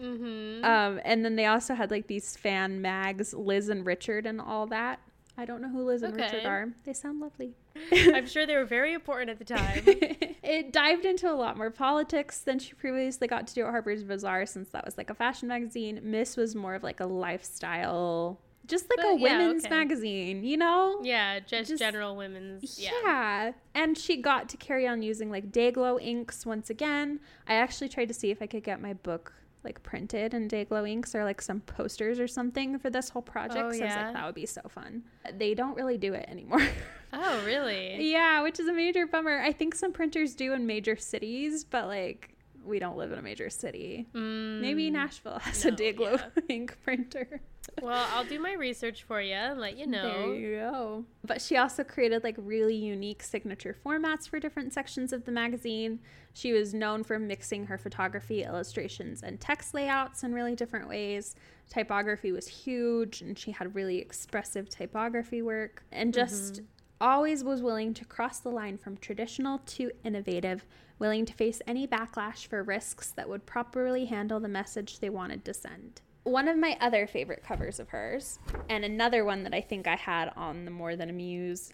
[0.00, 0.64] Mm-hmm.
[0.64, 4.66] Um, and then they also had like these fan mags, Liz and Richard, and all
[4.68, 5.00] that.
[5.36, 6.68] I don't know who Liz and Richard are.
[6.84, 7.54] They sound lovely.
[7.92, 9.82] I'm sure they were very important at the time.
[9.86, 14.02] it dived into a lot more politics than she previously got to do at Harper's
[14.02, 16.00] Bazaar, since that was like a fashion magazine.
[16.02, 19.74] Miss was more of like a lifestyle, just like But a yeah, women's okay.
[19.74, 20.98] magazine, you know?
[21.02, 22.78] Yeah, just, Just- general women's.
[22.78, 22.90] Yeah.
[23.04, 23.52] Yeah.
[23.76, 27.20] And she got to carry on using like Day-Glo inks once again.
[27.46, 29.32] I actually tried to see if I could get my book
[29.64, 33.58] like printed in Day-Glo inks or like some posters or something for this whole project.
[33.58, 34.04] Oh, so I was yeah?
[34.06, 35.02] like, that would be so fun.
[35.36, 36.66] They don't really do it anymore.
[37.10, 38.12] Oh, really?
[38.12, 39.40] yeah, which is a major bummer.
[39.40, 42.36] I think some printers do in major cities, but like
[42.68, 44.06] we don't live in a major city.
[44.12, 47.40] Maybe Mm, Nashville has no, a Day-Glo ink printer.
[47.82, 50.02] Well, I'll do my research for you and let you know.
[50.02, 51.04] There you go.
[51.24, 56.00] But she also created like really unique signature formats for different sections of the magazine.
[56.32, 61.34] She was known for mixing her photography, illustrations, and text layouts in really different ways.
[61.68, 66.62] Typography was huge, and she had really expressive typography work, and just
[67.00, 70.64] always was willing to cross the line from traditional to innovative,
[70.98, 75.44] willing to face any backlash for risks that would properly handle the message they wanted
[75.44, 76.00] to send.
[76.24, 79.96] One of my other favorite covers of hers, and another one that I think I
[79.96, 81.72] had on the More Than a Muse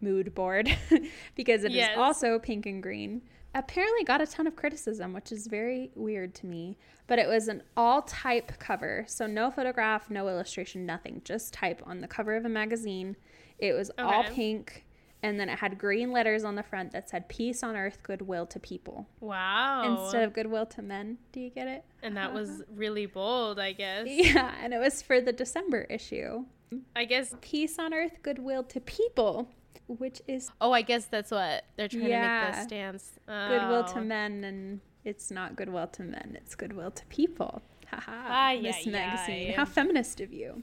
[0.00, 0.74] mood board
[1.34, 1.98] because it is Yes.
[1.98, 3.20] also pink and green,
[3.54, 6.78] apparently got a ton of criticism, which is very weird to me.
[7.08, 11.82] But it was an all type cover, so no photograph, no illustration, nothing, just type
[11.84, 13.16] on the cover of a magazine.
[13.58, 14.86] It was all pink
[15.22, 18.46] and then it had green letters on the front that said peace on earth, goodwill
[18.46, 19.06] to people.
[19.20, 20.04] Wow.
[20.04, 21.18] Instead of goodwill to men.
[21.32, 21.84] Do you get it?
[22.02, 24.06] and that was really bold, I guess.
[24.08, 26.44] Yeah, and it was for the December issue.
[26.96, 27.34] I guess.
[27.40, 29.48] Peace on earth, goodwill to people,
[29.88, 32.50] which is Oh, I guess that's what they're trying to make Yeah.
[32.52, 33.18] the stance.
[33.26, 34.04] goodwill to Oh.
[34.04, 37.60] men, and it's not goodwill to men, it's goodwill to people.
[37.88, 39.50] Haha, Ay, Miss ay, Magazine.
[39.50, 39.54] ay.
[39.56, 40.62] How feminist of you.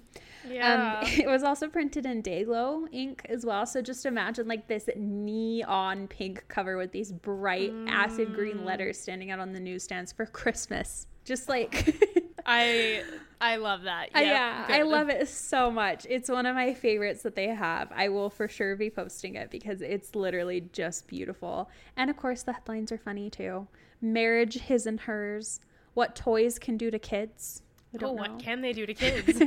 [0.49, 0.99] Yeah.
[1.01, 3.65] Um, it was also printed in Day-Glo ink as well.
[3.65, 8.35] So just imagine like this neon pink cover with these bright acid Mm.
[8.35, 11.07] green letters standing out on the newsstands for Christmas.
[11.25, 11.95] Just like,
[12.45, 13.03] I
[13.41, 14.09] I love that.
[14.15, 16.07] Yep, yeah, I love it so much.
[16.09, 17.91] It's one of my favorites that they have.
[17.93, 21.69] I will for sure be posting it because it's literally just beautiful.
[21.97, 23.67] And of course, the headlines are funny too.
[24.01, 25.59] Marriage, his and hers.
[25.93, 27.61] What toys can do to kids.
[27.93, 28.13] I Oh, know.
[28.13, 29.41] what can they do to kids?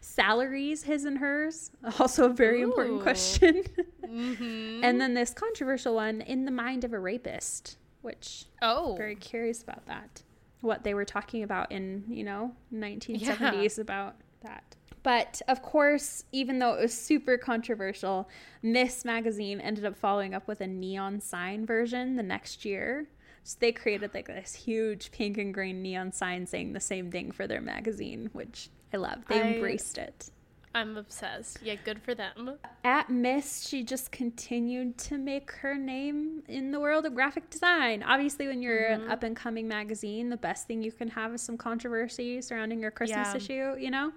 [0.00, 1.70] Salaries, his and hers.
[1.98, 3.02] Also a very important Ooh.
[3.02, 3.62] question.
[4.06, 8.96] hmm and then this controversial one, in the mind of a rapist, which Oh, I'm
[8.98, 10.22] very curious about that.
[10.60, 14.76] What they were talking about in, you know, 1970s about that.
[15.02, 18.28] But of course, even though it was super controversial,
[18.62, 23.08] Miss Magazine ended up following up with a neon sign version the next year.
[23.44, 27.30] So they created like this huge pink and green neon sign saying the same thing
[27.30, 29.24] for their magazine, which I love.
[29.28, 30.30] They I- embraced it.
[30.76, 31.58] I'm obsessed.
[31.62, 32.54] Yeah, good for them.
[32.82, 38.02] At Miss, she just continued to make her name in the world of graphic design.
[38.02, 39.04] Obviously, when you're Mm-hmm.
[39.04, 42.80] an up and coming magazine, the best thing you can have is some controversy surrounding
[42.80, 43.36] your Christmas Yeah.
[43.36, 44.10] issue, you know?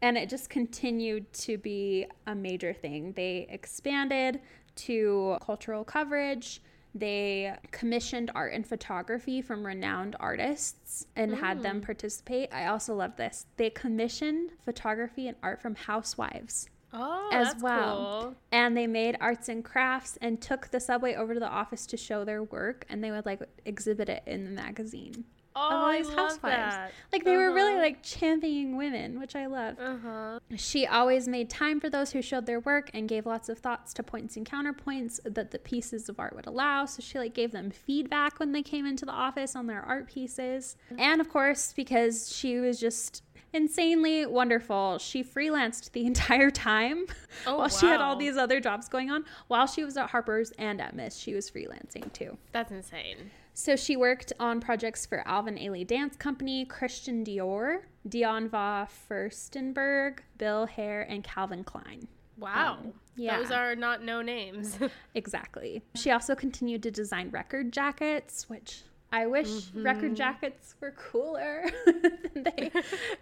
[0.00, 3.12] And it just continued to be a major thing.
[3.12, 4.40] They expanded
[4.76, 6.62] to cultural coverage.
[6.94, 11.62] They commissioned art and photography from renowned artists and had Mm.
[11.62, 12.52] them participate.
[12.52, 13.46] I also love this.
[13.56, 18.22] They commissioned photography and art from housewives Oh, as well.
[18.22, 18.36] cool.
[18.50, 21.96] And they made arts and crafts and took the subway over to the office to
[21.98, 25.24] show their work and they would like exhibit it in the magazine.
[25.58, 26.42] Oh, all I these love housewives.
[26.74, 26.92] that.
[27.12, 27.80] Like they were really Uh-huh.
[27.82, 29.76] like championing women, which I love.
[29.80, 30.38] Uh huh.
[30.56, 33.92] She always made time for those who showed their work and gave lots of thoughts
[33.94, 36.84] to points and counterpoints that the pieces of art would allow.
[36.86, 40.06] So she like gave them feedback when they came into the office on their art
[40.08, 40.76] pieces.
[40.96, 47.06] And of course, because she was just insanely wonderful, she freelanced the entire time
[47.46, 49.24] Oh, while she had all these other jobs going on.
[49.48, 52.36] While she was at Harper's and at Miss, she was freelancing too.
[52.52, 53.30] That's insane.
[53.58, 60.20] So she worked on projects for Alvin Ailey Dance Company, Christian Dior, Diane von Furstenberg,
[60.38, 62.06] Bill Hare, and Calvin Klein.
[62.38, 62.78] Wow.
[62.80, 63.36] Um, yeah.
[63.36, 64.78] Those are not no names.
[65.16, 65.82] Exactly.
[65.96, 69.82] She also continued to design record jackets, which I wish mm-hmm.
[69.82, 71.64] record jackets were cooler.
[71.84, 72.70] than they,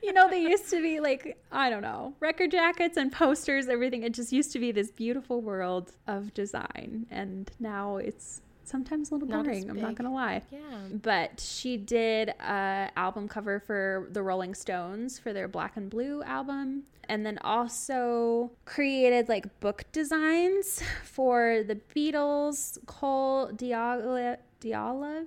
[0.03, 4.03] you know, they used to be like, I don't know, record jackets and posters, everything.
[4.03, 7.07] It just used to be this beautiful world of design.
[7.11, 9.71] And now it's sometimes a little Not boring.
[9.71, 10.43] I'm not to lie.
[10.51, 10.61] yeah.
[10.91, 16.23] but she did a album cover for the Rolling Stones for their Black and Blue
[16.23, 25.27] album and then also created like book designs for the Beatles, Cole Diaghilev, Diaghilev,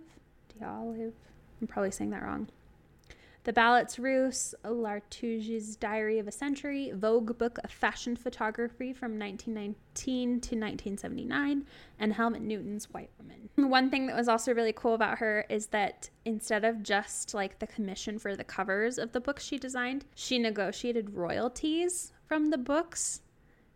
[0.60, 1.14] Diaghilev.
[1.62, 2.48] I'm probably saying that wrong.
[3.46, 10.30] The Ballets Russes, Lartigue's Diary of a Century, Vogue Book of Fashion Photography from 1919
[10.30, 11.66] to 1979,
[12.00, 13.50] and Helmut Newton's White Woman.
[13.56, 17.60] One thing that was also really cool about her is that instead of just like
[17.60, 22.58] the commission for the covers of the books she designed, she negotiated royalties from the
[22.58, 23.22] books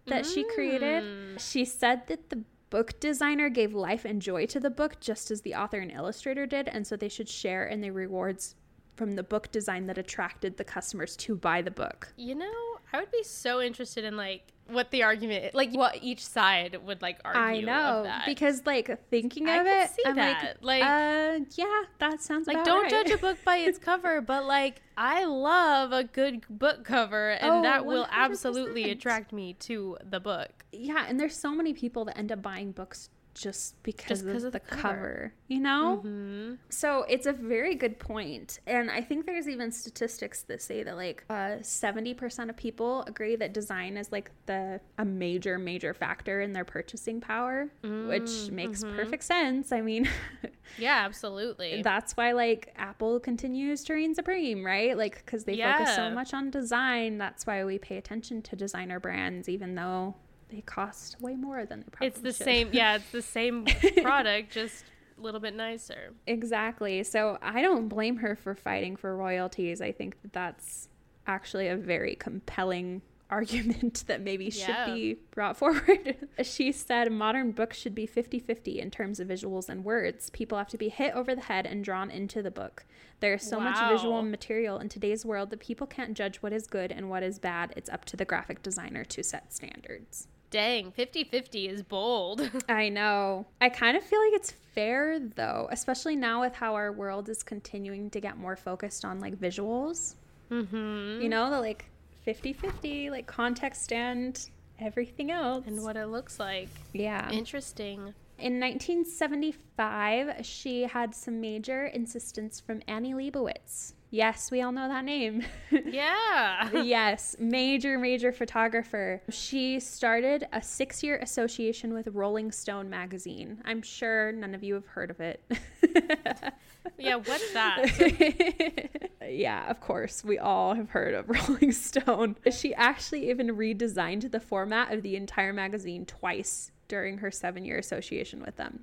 [0.07, 1.03] that she created.
[1.03, 1.39] Mm.
[1.39, 5.41] She said that the book designer gave life and joy to the book just as
[5.41, 8.55] the author and illustrator did, and so they should share in the rewards
[8.95, 12.13] from the book design that attracted the customers to buy the book.
[12.17, 12.51] You know,
[12.91, 17.01] I would be so interested in like what the argument, like what each side would
[17.01, 17.41] like argue.
[17.41, 18.25] I know that.
[18.25, 20.57] because like thinking of it, see I'm that.
[20.63, 22.89] like, Like- uh, yeah, that sounds like don't right.
[22.91, 27.51] judge a book by its cover, but like I love a good book cover, and
[27.51, 28.09] Oh, that will 100%.
[28.11, 30.63] absolutely attract me to the book.
[30.71, 34.43] yeah, and there's so many people that end up buying books just because, Just of,
[34.45, 34.81] of the cover.
[34.81, 35.34] cover.
[35.47, 35.97] you know?
[35.97, 38.59] hmm So it's a very good point.
[38.67, 43.36] And I think there's even statistics that say that like uh, 70% of people agree
[43.38, 48.84] that design is like the a major, major factor in their purchasing power, which makes
[48.84, 49.71] perfect sense.
[49.71, 50.07] I mean,
[50.77, 51.81] Yeah, absolutely.
[51.84, 54.97] that's why like Apple continues to reign supreme, right?
[54.97, 57.17] Like because they focus so much on design.
[57.17, 60.15] That's why we pay attention to designer brands, even though
[60.53, 62.45] they cost way more than they probably it's the should.
[62.45, 62.69] same.
[62.71, 63.65] Yeah, it's the same
[64.01, 64.85] product, just
[65.17, 66.13] a little bit nicer.
[66.27, 67.03] Exactly.
[67.03, 69.81] So I don't blame her for fighting for royalties.
[69.81, 70.89] I think that that's
[71.25, 73.01] actually a very compelling
[73.33, 74.85] argument that maybe Yeah.
[74.85, 76.27] should be brought forward.
[76.43, 80.29] she said modern books should be 50 50 in terms of visuals and words.
[80.29, 82.85] People have to be hit over the head and drawn into the book.
[83.21, 86.91] There's so much visual material in today's world that people can't judge what is good
[86.91, 87.73] and what is bad.
[87.77, 90.27] It's up to the graphic designer to set standards.
[90.53, 92.47] Dang, 50 50 is bold.
[92.69, 93.47] I know.
[93.59, 97.41] I kind of feel like it's fair though, especially now with how our world is
[97.41, 100.13] continuing to get more focused on like visuals.
[100.51, 101.23] mm-hmm.
[101.23, 101.85] You know, the like
[102.21, 104.39] 50 50, like context and
[104.79, 105.65] everything else.
[105.65, 106.69] And what it looks like.
[106.93, 107.31] Yeah.
[107.31, 108.13] Interesting.
[108.37, 113.93] In 1975, she had some major insistence from Annie Leibovitz.
[114.14, 115.43] Yes, we all know that name.
[115.86, 116.70] Yeah.
[116.84, 119.24] yes, major, major photographer.
[119.30, 123.59] She started a six year association with Rolling Stone magazine.
[123.66, 125.43] I'm sure none of you have heard of it.
[126.99, 129.09] yeah, what's that?
[129.28, 130.24] yeah, of course.
[130.24, 132.36] We all have heard of Rolling Stone.
[132.51, 137.80] She actually even redesigned the format of the entire magazine twice during her seven year
[137.80, 138.82] association with them.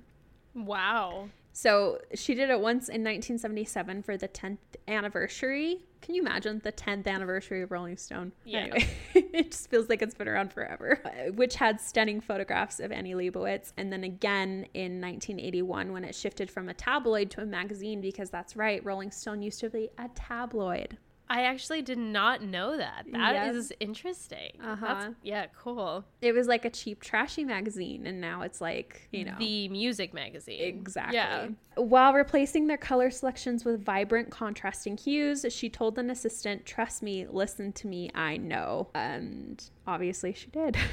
[0.53, 1.29] Wow.
[1.53, 5.79] So she did it once in 1977 for the 10th anniversary.
[6.01, 8.31] Can you imagine the 10th anniversary of Rolling Stone?
[8.45, 8.59] Yeah.
[8.59, 10.99] Anyway, it just feels like it's been around forever.
[11.05, 13.73] Uh, Which had stunning photographs of Annie Leibovitz.
[13.77, 18.29] And then again in 1981 when it shifted from a tabloid to a magazine because
[18.29, 20.97] that's right, Rolling Stone used to be a tabloid.
[21.31, 23.05] I actually did not know that.
[23.09, 23.77] That is Yep.
[23.79, 24.51] interesting.
[24.61, 24.85] Uh-huh.
[24.85, 26.03] That's, yeah, cool.
[26.21, 29.35] It was like a cheap, trashy magazine, and now it's like, you know.
[29.39, 30.59] The music magazine.
[30.61, 31.15] Exactly.
[31.15, 31.47] Yeah.
[31.77, 37.25] While replacing their color selections with vibrant, contrasting hues, she told an assistant, Trust me,
[37.25, 38.89] listen to me, I know.
[38.93, 40.75] And obviously she did.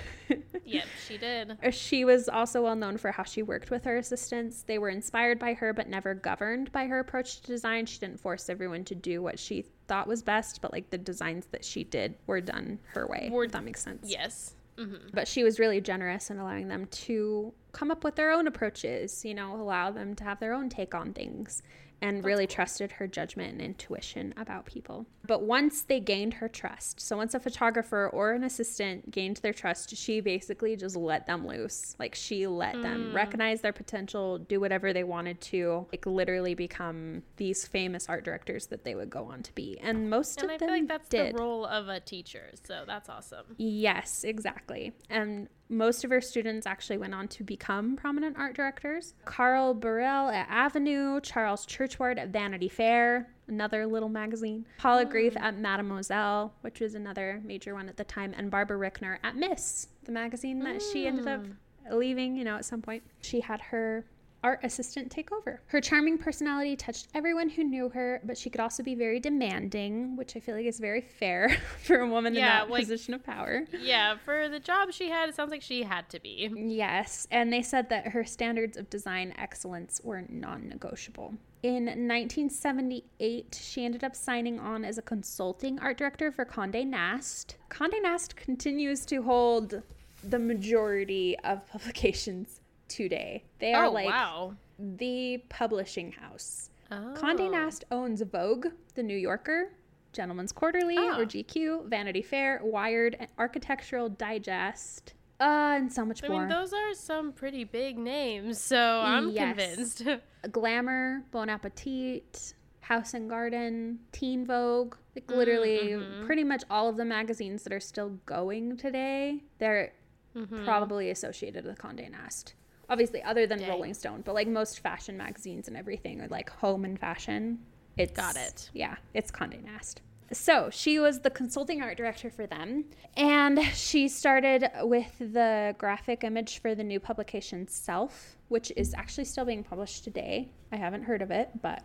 [0.65, 1.57] Yep, she did.
[1.71, 4.65] She was also well known for how she worked with her assistants.
[4.65, 7.87] They were inspired by her, but never governed by her approach to design.
[7.87, 11.47] She didn't force everyone to do what she thought was best, but like the designs
[11.51, 13.29] that she did were done her way.
[13.33, 14.09] Were- if that makes sense.
[14.09, 14.55] Yes.
[14.77, 15.09] Mm-hmm.
[15.13, 19.25] But she was really generous in allowing them to come up with their own approaches,
[19.25, 21.63] you know, allow them to have their own take on things,
[22.01, 25.07] and really trusted her judgment and intuition about people.
[25.27, 29.53] But once they gained her trust, so once a photographer or an assistant gained their
[29.53, 31.97] trust, she basically just let them loose.
[31.99, 33.17] Like she let them hmm.
[33.17, 38.67] recognize their potential, do whatever they wanted to, like literally become these famous art directors
[38.69, 39.79] that they would go on to be.
[39.83, 40.63] And most of them did.
[40.63, 41.35] And of I them feel like that's did.
[41.35, 43.45] the role of a teacher, so that's awesome.
[43.57, 44.93] Yes, exactly.
[45.11, 49.15] And most of her students actually went on to become prominent art directors.
[49.25, 55.11] Carl Burrell at Avenue, Charles Churchward at Vanity Fair, another little magazine, Paula hmm.
[55.11, 59.37] Greif at Mademoiselle, which was another major one at the time, and Barbara Rickner at
[59.37, 61.97] Miss, the magazine that she ended up hmm.
[61.99, 63.03] leaving, you know, at some point.
[63.21, 64.05] She had her
[64.45, 65.61] art assistant take over.
[65.67, 70.17] Her charming personality touched everyone who knew her, but she could also be very demanding,
[70.17, 73.15] which I feel like is very fair for a woman Yeah, in that like- position
[73.15, 73.65] of power.
[73.81, 76.51] Yeah, for the job she had, it sounds like she had to be.
[76.57, 81.35] Yes, and they said that her standards of design excellence were non negotiable.
[81.65, 87.57] In 1978, she ended up signing on as a consulting art director for Conde Nast.
[87.69, 89.83] Conde Nast continues to hold
[90.23, 93.45] the majority of publications today.
[93.59, 94.55] They are oh, like wow.
[94.79, 96.71] the publishing house.
[96.91, 97.15] Oh.
[97.17, 99.73] Condé Nast owns Vogue, The New Yorker,
[100.13, 101.19] Gentleman's Quarterly Ah.
[101.19, 106.41] or GQ, Vanity Fair, Wired, and Architectural Digest, uh, and so much I more.
[106.41, 109.57] mean, those are some pretty big names, so I'm Yes.
[109.57, 110.03] convinced.
[110.51, 116.25] Glamour, Bon Appetit, House and Garden, Teen Vogue, like literally mhm.
[116.27, 119.93] pretty much all of the magazines that are still going today, they're
[120.35, 120.65] Mhm.
[120.65, 122.55] probably associated with Condé Nast.
[122.91, 123.69] Obviously, other than Dang.
[123.69, 127.59] Rolling Stone, but like most fashion magazines and everything are like home and fashion.
[127.97, 128.71] It's Got it.
[128.73, 130.01] Yeah, it's Condé Nast.
[130.31, 132.85] So she was the consulting art director for them,
[133.17, 139.25] and she started with the graphic image for the new publication Self, which is actually
[139.25, 140.51] still being published today.
[140.71, 141.83] I haven't heard of it, but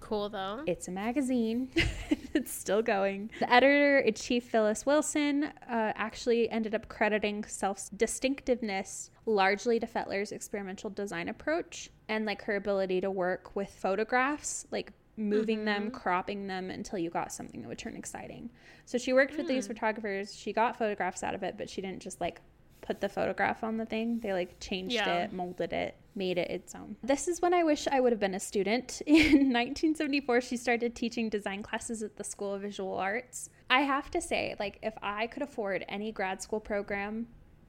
[0.00, 0.62] Cool though.
[0.66, 1.70] it's a magazine.
[2.34, 3.30] it's still going.
[3.40, 9.86] The editor in chief, Phyllis Wilson, uh, actually ended up crediting self distinctiveness largely to
[9.86, 15.90] Feitler's experimental design approach and like her ability to work with photographs, like moving them,
[15.90, 18.50] cropping them until you got something that would turn exciting.
[18.84, 20.36] So she worked with these photographers.
[20.36, 22.40] She got photographs out of it, but she didn't just like
[22.86, 24.20] put the photograph on the thing.
[24.20, 25.24] They like changed Yeah.
[25.24, 26.96] it, molded it, made it its own.
[27.02, 29.02] This is when I wish I would have been a student.
[29.06, 33.50] In 1974, she started teaching design classes at the School of Visual Arts.
[33.68, 37.26] I have to say, like, if I could afford any grad school program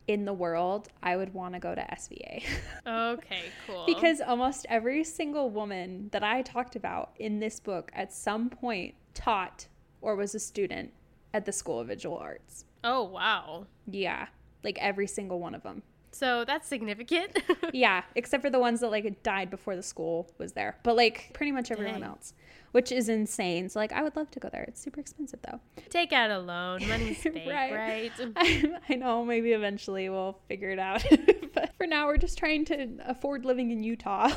[0.07, 2.43] in the world, I would want to go to SVA.
[2.85, 3.85] Okay, cool.
[3.87, 8.93] because almost every single woman that I talked about in this book at some point
[9.15, 9.67] taught
[9.99, 10.93] or was a student
[11.33, 12.63] at the School of Visual Arts.
[12.83, 13.65] Oh, wow.
[13.87, 14.27] Yeah,
[14.63, 15.83] like every single one of them.
[16.11, 17.37] So that's significant.
[17.73, 20.77] yeah, except for the ones that like died before the school was there.
[20.83, 22.09] But like pretty much everyone Dang.
[22.09, 22.33] else,
[22.71, 23.69] which is insane.
[23.69, 24.63] So like I would love to go there.
[24.63, 25.59] It's super expensive though.
[25.89, 26.87] Take out a loan.
[26.87, 28.11] Money's fake, Right.
[28.17, 28.71] right?
[28.89, 31.05] I know maybe eventually we'll figure it out.
[31.53, 34.29] but for now we're just trying to afford living in Utah,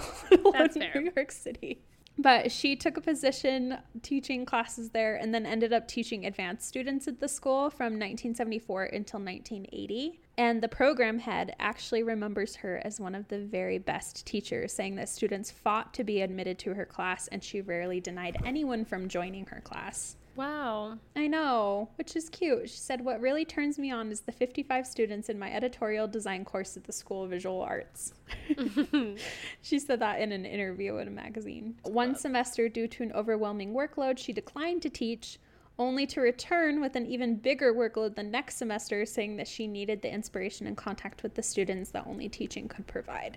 [0.52, 0.90] That's fair.
[1.00, 1.80] New York City.
[2.22, 7.08] But she took a position teaching classes there and then ended up teaching advanced students
[7.08, 10.20] at the school from 1974 until 1980.
[10.36, 14.96] And the program head actually remembers her as one of the very best teachers, saying
[14.96, 19.08] that students fought to be admitted to her class and she rarely denied anyone from
[19.08, 20.16] joining her class.
[20.40, 20.96] Wow.
[21.14, 22.70] I know, which is cute.
[22.70, 26.46] She said, What really turns me on is the 55 students in my editorial design
[26.46, 28.14] course at the School of Visual Arts.
[29.60, 31.74] she said that in an interview in a magazine.
[31.82, 35.38] One semester, due to an overwhelming workload, she declined to teach,
[35.78, 40.00] only to return with an even bigger workload the next semester, saying that she needed
[40.00, 43.36] the inspiration and contact with the students that only teaching could provide.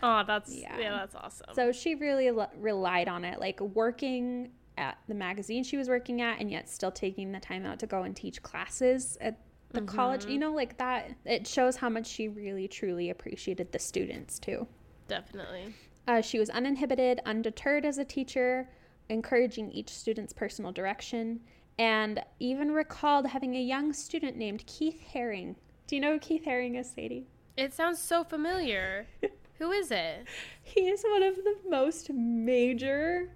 [0.00, 0.78] Oh, that's Yeah.
[0.78, 1.54] yeah, that's awesome.
[1.54, 6.20] So she really l- relied on it, like working at the magazine she was working
[6.20, 9.38] at, and yet still taking the time out to go and teach classes at
[9.72, 10.24] the college.
[10.26, 11.10] You know, like that.
[11.24, 14.66] It shows how much she really, truly appreciated the students too.
[15.08, 15.74] Definitely.
[16.08, 18.68] Uh, she was uninhibited, undeterred as a teacher,
[19.08, 21.40] encouraging each student's personal direction,
[21.78, 25.56] and even recalled having a young student named Keith Haring.
[25.86, 27.26] Do you know who Keith Haring is, Sadie?
[27.56, 29.06] It sounds so familiar.
[29.58, 30.26] Who is it?
[30.62, 33.30] He is one of the most major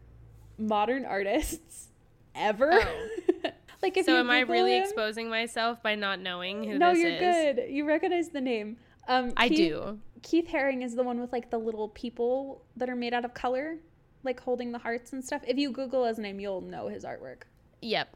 [0.61, 1.89] modern artists
[2.35, 2.71] ever.
[2.73, 3.51] Oh.
[3.83, 7.11] like if so am I really him- exposing myself by not knowing who No, you're
[7.11, 7.21] is?
[7.21, 7.71] good.
[7.71, 8.77] You recognize the name.
[9.09, 9.99] Um, I Keith- do.
[10.23, 13.33] Keith Haring is the one with like the little people that are made out of
[13.33, 13.79] color,
[14.23, 15.41] like holding the hearts and stuff.
[15.49, 17.43] If you Google his name, you'll know his artwork,
[17.81, 18.15] Yep.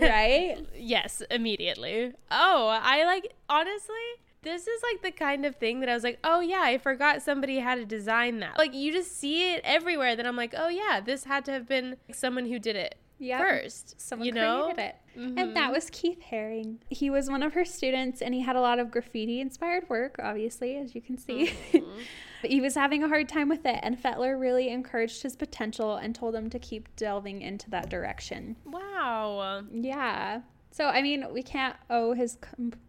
[0.00, 0.56] right?
[0.74, 2.12] yes, immediately.
[2.30, 3.94] Oh, I like honestly,
[4.42, 7.22] this is like the kind of thing that I was like, "Oh yeah, I forgot
[7.22, 10.68] somebody had to design that." Like you just see it everywhere that I'm like, "Oh
[10.68, 13.40] yeah, this had to have been someone who did it Yep.
[13.40, 14.64] first." Someone you know?
[14.64, 14.96] created it.
[15.16, 15.72] And that mm-hmm.
[15.72, 16.76] was Keith Haring.
[16.90, 20.14] He was one of her students and he had a lot of graffiti inspired work,
[20.22, 21.52] obviously, as you can see.
[21.72, 21.98] Mm-hmm.
[22.42, 25.96] but he was having a hard time with it, and Feitler really encouraged his potential
[25.96, 28.54] and told him to keep delving into that direction.
[28.64, 29.64] Wow.
[29.72, 30.42] Yeah.
[30.70, 32.38] So, I mean, we can't owe his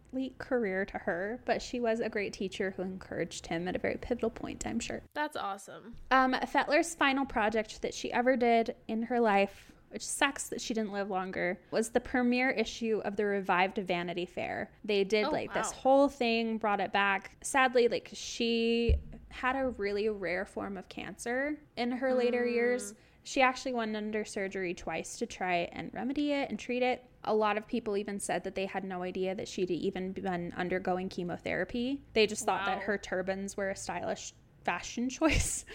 [0.10, 3.80] complete career to her, but she was a great teacher who encouraged him at a
[3.80, 5.02] very pivotal point, I'm sure.
[5.14, 5.96] That's awesome.
[6.12, 10.74] Um, Feitler's final project that she ever did in her life, which sucks that she
[10.74, 14.72] didn't live longer, was the premiere issue of the revived Vanity Fair.
[14.84, 17.32] They did Oh, like this whole thing, brought it back.
[17.44, 18.96] Sadly, like she
[19.30, 22.96] had a really rare form of cancer in her later years.
[23.24, 27.04] She actually went under surgery twice to try and remedy it and treat it.
[27.24, 30.54] A lot of people even said that they had no idea that she'd even been
[30.56, 32.02] undergoing chemotherapy.
[32.14, 35.66] They just thought that her turbans were a stylish fashion choice.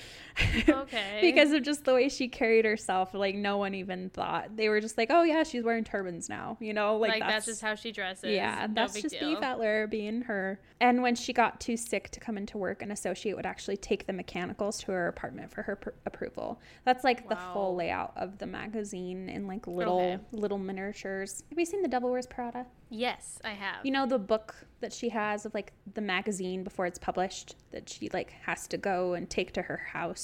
[0.68, 1.18] Okay.
[1.20, 3.14] because of just the way she carried herself.
[3.14, 4.57] Like no one even thought.
[4.57, 7.47] They were just like, "Oh yeah, she's wearing turbans now." You know, like, like, that's,
[7.47, 8.30] just how she dresses.
[8.30, 9.35] yeah, No that's just deal.
[9.35, 10.61] Bea Feitler being her.
[10.80, 14.07] And when she got too sick to come into work, an associate would actually take
[14.07, 16.61] the mechanicals to her apartment for her pr- approval.
[16.85, 20.18] That's like the full layout of the magazine in like little Okay.
[20.32, 21.43] little miniatures.
[21.51, 22.66] Have you seen The Devil Wears Prada?
[22.91, 23.85] Yes, I have.
[23.85, 27.89] You know the book that she has of like the magazine before it's published that
[27.89, 30.24] she like has to go and take to her house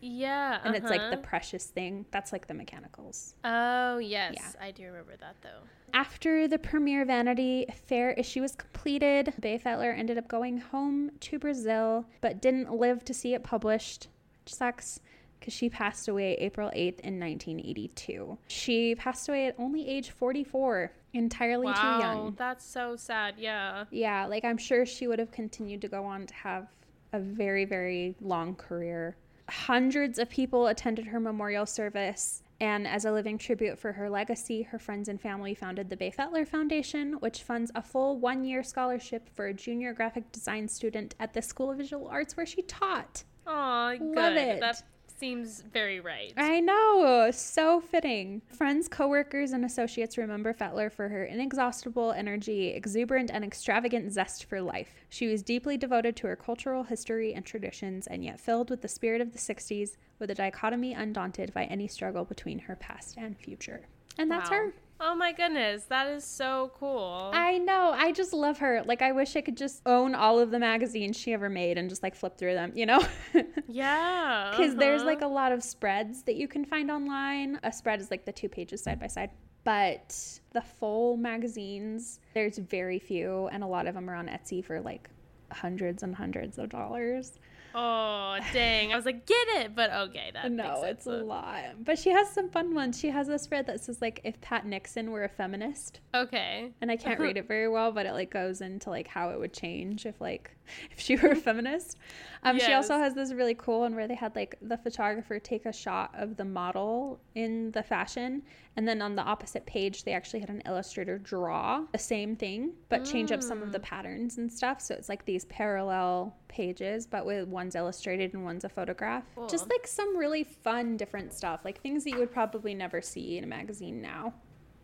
[0.00, 1.22] yeah, and it's like the uh-huh.
[1.22, 2.06] precious thing.
[2.10, 3.34] That's like the mechanicals.
[3.44, 4.64] Oh yes, Yeah.
[4.64, 5.60] I do remember that though.
[5.92, 11.38] After the premiere Vanity Fair issue was completed, Bea Feitler ended up going home to
[11.38, 14.08] Brazil, but didn't live to see it published,
[14.44, 15.00] which sucks
[15.38, 18.38] because she passed away April 8th in 1982.
[18.48, 22.34] She passed away at only age 44, entirely too wow, young.
[22.36, 23.34] that's so sad.
[23.38, 23.84] Yeah.
[23.90, 26.68] Yeah, like I'm sure she would have continued to go on to have
[27.12, 29.16] a very, very long career.
[29.48, 32.42] Hundreds of people attended her memorial service.
[32.58, 36.10] And as a living tribute for her legacy, her friends and family founded the Bea
[36.10, 41.14] Feitler Foundation, which funds a full one year scholarship for a junior graphic design student
[41.20, 43.24] at the School of Visual Arts where she taught.
[43.46, 44.36] Aw, Love good.
[44.36, 44.60] it.
[44.60, 44.82] That
[45.18, 46.32] seems very right.
[46.36, 48.42] I know, so fitting.
[48.48, 54.60] Friends, coworkers, and associates remember Feitler for her inexhaustible energy, exuberant and extravagant zest for
[54.60, 54.94] life.
[55.08, 58.88] She was deeply devoted to her cultural history and traditions, and yet filled with the
[58.88, 63.38] spirit of the 60s, with a dichotomy undaunted by any struggle between her past and
[63.38, 63.86] future.
[64.18, 64.56] And that's Wow.
[64.56, 64.72] her.
[64.98, 67.30] Oh my goodness, that is so cool.
[67.34, 67.92] I know.
[67.94, 68.82] I just love her.
[68.84, 71.90] Like, I wish I could just own all of the magazines she ever made and
[71.90, 73.04] just like flip through them, you know?
[73.68, 74.52] yeah.
[74.52, 75.10] Because there's uh-huh.
[75.10, 77.60] like a lot of spreads that you can find online.
[77.62, 79.30] A spread is like the two pages side by side.
[79.64, 80.16] But
[80.52, 84.80] the full magazines, there's very few, and a lot of them are on Etsy for
[84.80, 85.10] like
[85.52, 87.38] hundreds and hundreds of dollars.
[87.78, 88.90] Oh dang!
[88.92, 91.84] I was like, get it, but okay, that no, it's a lot.
[91.84, 92.98] But she has some fun ones.
[92.98, 96.72] She has a spread that says like if Pat Nixon were a feminist, Okay.
[96.80, 99.38] and I can't read it very well, but it like goes into like how it
[99.38, 100.50] would change if like
[100.90, 101.98] if she were a feminist.
[102.42, 105.66] Um, she also has this really cool one where they had like the photographer take
[105.66, 108.42] a shot of the model in the fashion,
[108.76, 112.72] and then on the opposite page they actually had an illustrator draw the same thing
[112.88, 114.80] but change up some of the patterns and stuff.
[114.80, 119.24] So it's like these parallel pages, but with one's illustrated and one's a photograph.
[119.48, 123.38] Just like some really fun different stuff, like things that you would probably never see
[123.38, 124.34] in a magazine now.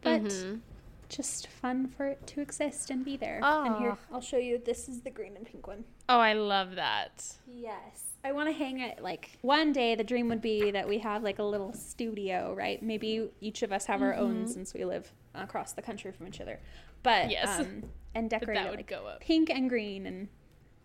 [0.00, 0.60] But Mhm.
[1.08, 3.40] just fun for it to exist and be there.
[3.44, 4.58] And here, I'll show you.
[4.58, 5.84] This is the green and pink one.
[6.08, 7.36] Oh, I love that.
[7.46, 8.11] Yes.
[8.24, 9.94] I want to hang it like one day.
[9.96, 12.80] The dream would be that we have like a little studio, right?
[12.82, 16.40] Maybe each of us have our own since we live across the country from each
[16.40, 16.60] other.
[17.02, 17.60] But Yes.
[17.60, 17.82] um,
[18.14, 19.20] and decorate that it would like go up.
[19.20, 20.28] pink and green, and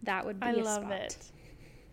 [0.03, 0.91] that would be I a love spot.
[0.93, 1.17] it.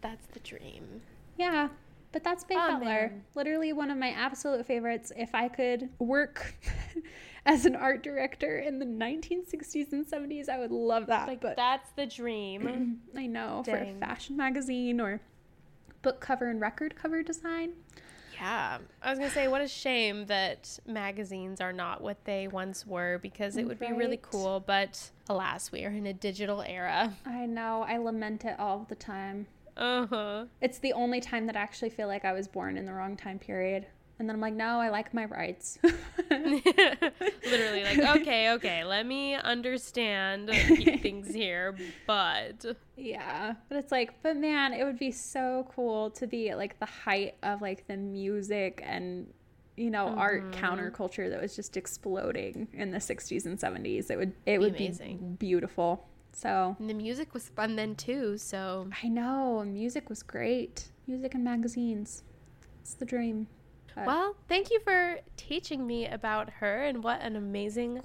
[0.00, 1.02] That's the dream.
[1.36, 1.68] Yeah.
[2.12, 2.84] But that's Faith Oh, Butler.
[2.84, 3.24] man.
[3.34, 5.10] Literally one of my absolute favorites.
[5.16, 6.54] If I could work
[7.46, 11.26] as an art director in the 1960s and 70s, I would love that.
[11.28, 13.00] Like but that's the dream.
[13.16, 15.20] I know for a fashion magazine or
[16.04, 17.72] book cover and record cover design.
[18.40, 18.78] yeah.
[19.02, 23.18] I was gonna say, what a shame that magazines are not what they once were
[23.18, 24.60] because it would be really cool.
[24.60, 27.14] But alas, we are in a digital era.
[27.26, 27.84] I know.
[27.88, 29.46] I lament it all the time.
[29.76, 30.44] Uh huh.
[30.60, 33.16] It's the only time that I actually feel like I was born in the wrong
[33.16, 33.86] time period.
[34.18, 35.78] And then I'm like, no, I like my rights.
[36.30, 40.50] Literally, like, okay, okay, let me understand
[41.02, 41.74] things here,
[42.06, 42.64] but
[42.96, 46.78] Yeah, but it's like, but man, it would be so cool to be at like
[46.78, 49.32] the height of like the music and
[49.76, 50.64] you know art mm-hmm.
[50.64, 54.10] counterculture that was just exploding in the 60s and 70s.
[54.10, 55.36] It would it would amazing.
[55.38, 56.06] be beautiful.
[56.32, 58.38] So and the music was fun then too.
[58.38, 60.88] So I know music was great.
[61.06, 62.22] Music and magazines,
[62.80, 63.48] it's the dream.
[63.94, 68.00] But Well, thank you for teaching me about her and what an amazing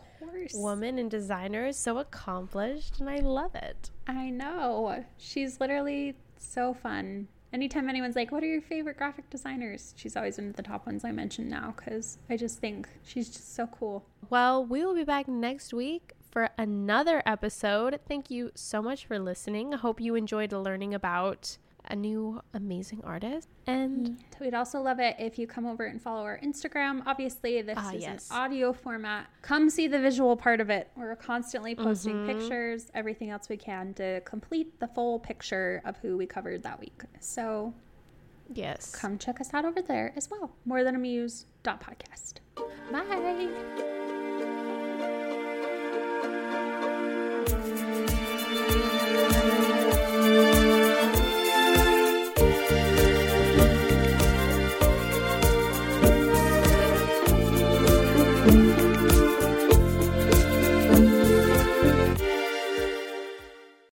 [0.53, 1.65] woman and designer.
[1.67, 3.89] Is so accomplished, and I love it.
[4.07, 7.27] I know she's literally so fun.
[7.51, 10.85] Anytime anyone's like, "What are your favorite graphic designers?" She's always one of the top
[10.85, 14.05] ones I mention now because I just think she's just so cool.
[14.29, 17.99] Well, we will be back next week for another episode.
[18.07, 19.73] Thank you so much for listening.
[19.73, 23.47] I hope you enjoyed learning about a new amazing artist.
[23.67, 27.01] And We'd also love it if you come over and follow our Instagram.
[27.05, 28.29] Obviously, this Ah, is yes.
[28.29, 29.27] an audio format.
[29.41, 30.89] Come see the visual part of it.
[30.95, 32.39] We're constantly posting Mm-hmm.
[32.39, 36.79] pictures, everything else we can to complete the full picture of who we covered that
[36.79, 37.01] week.
[37.19, 37.73] So
[38.53, 38.93] yes.
[38.95, 40.51] come check us out over there as well.
[40.65, 41.45] More than a muse.
[41.63, 42.35] Podcast.
[42.91, 43.98] Bye.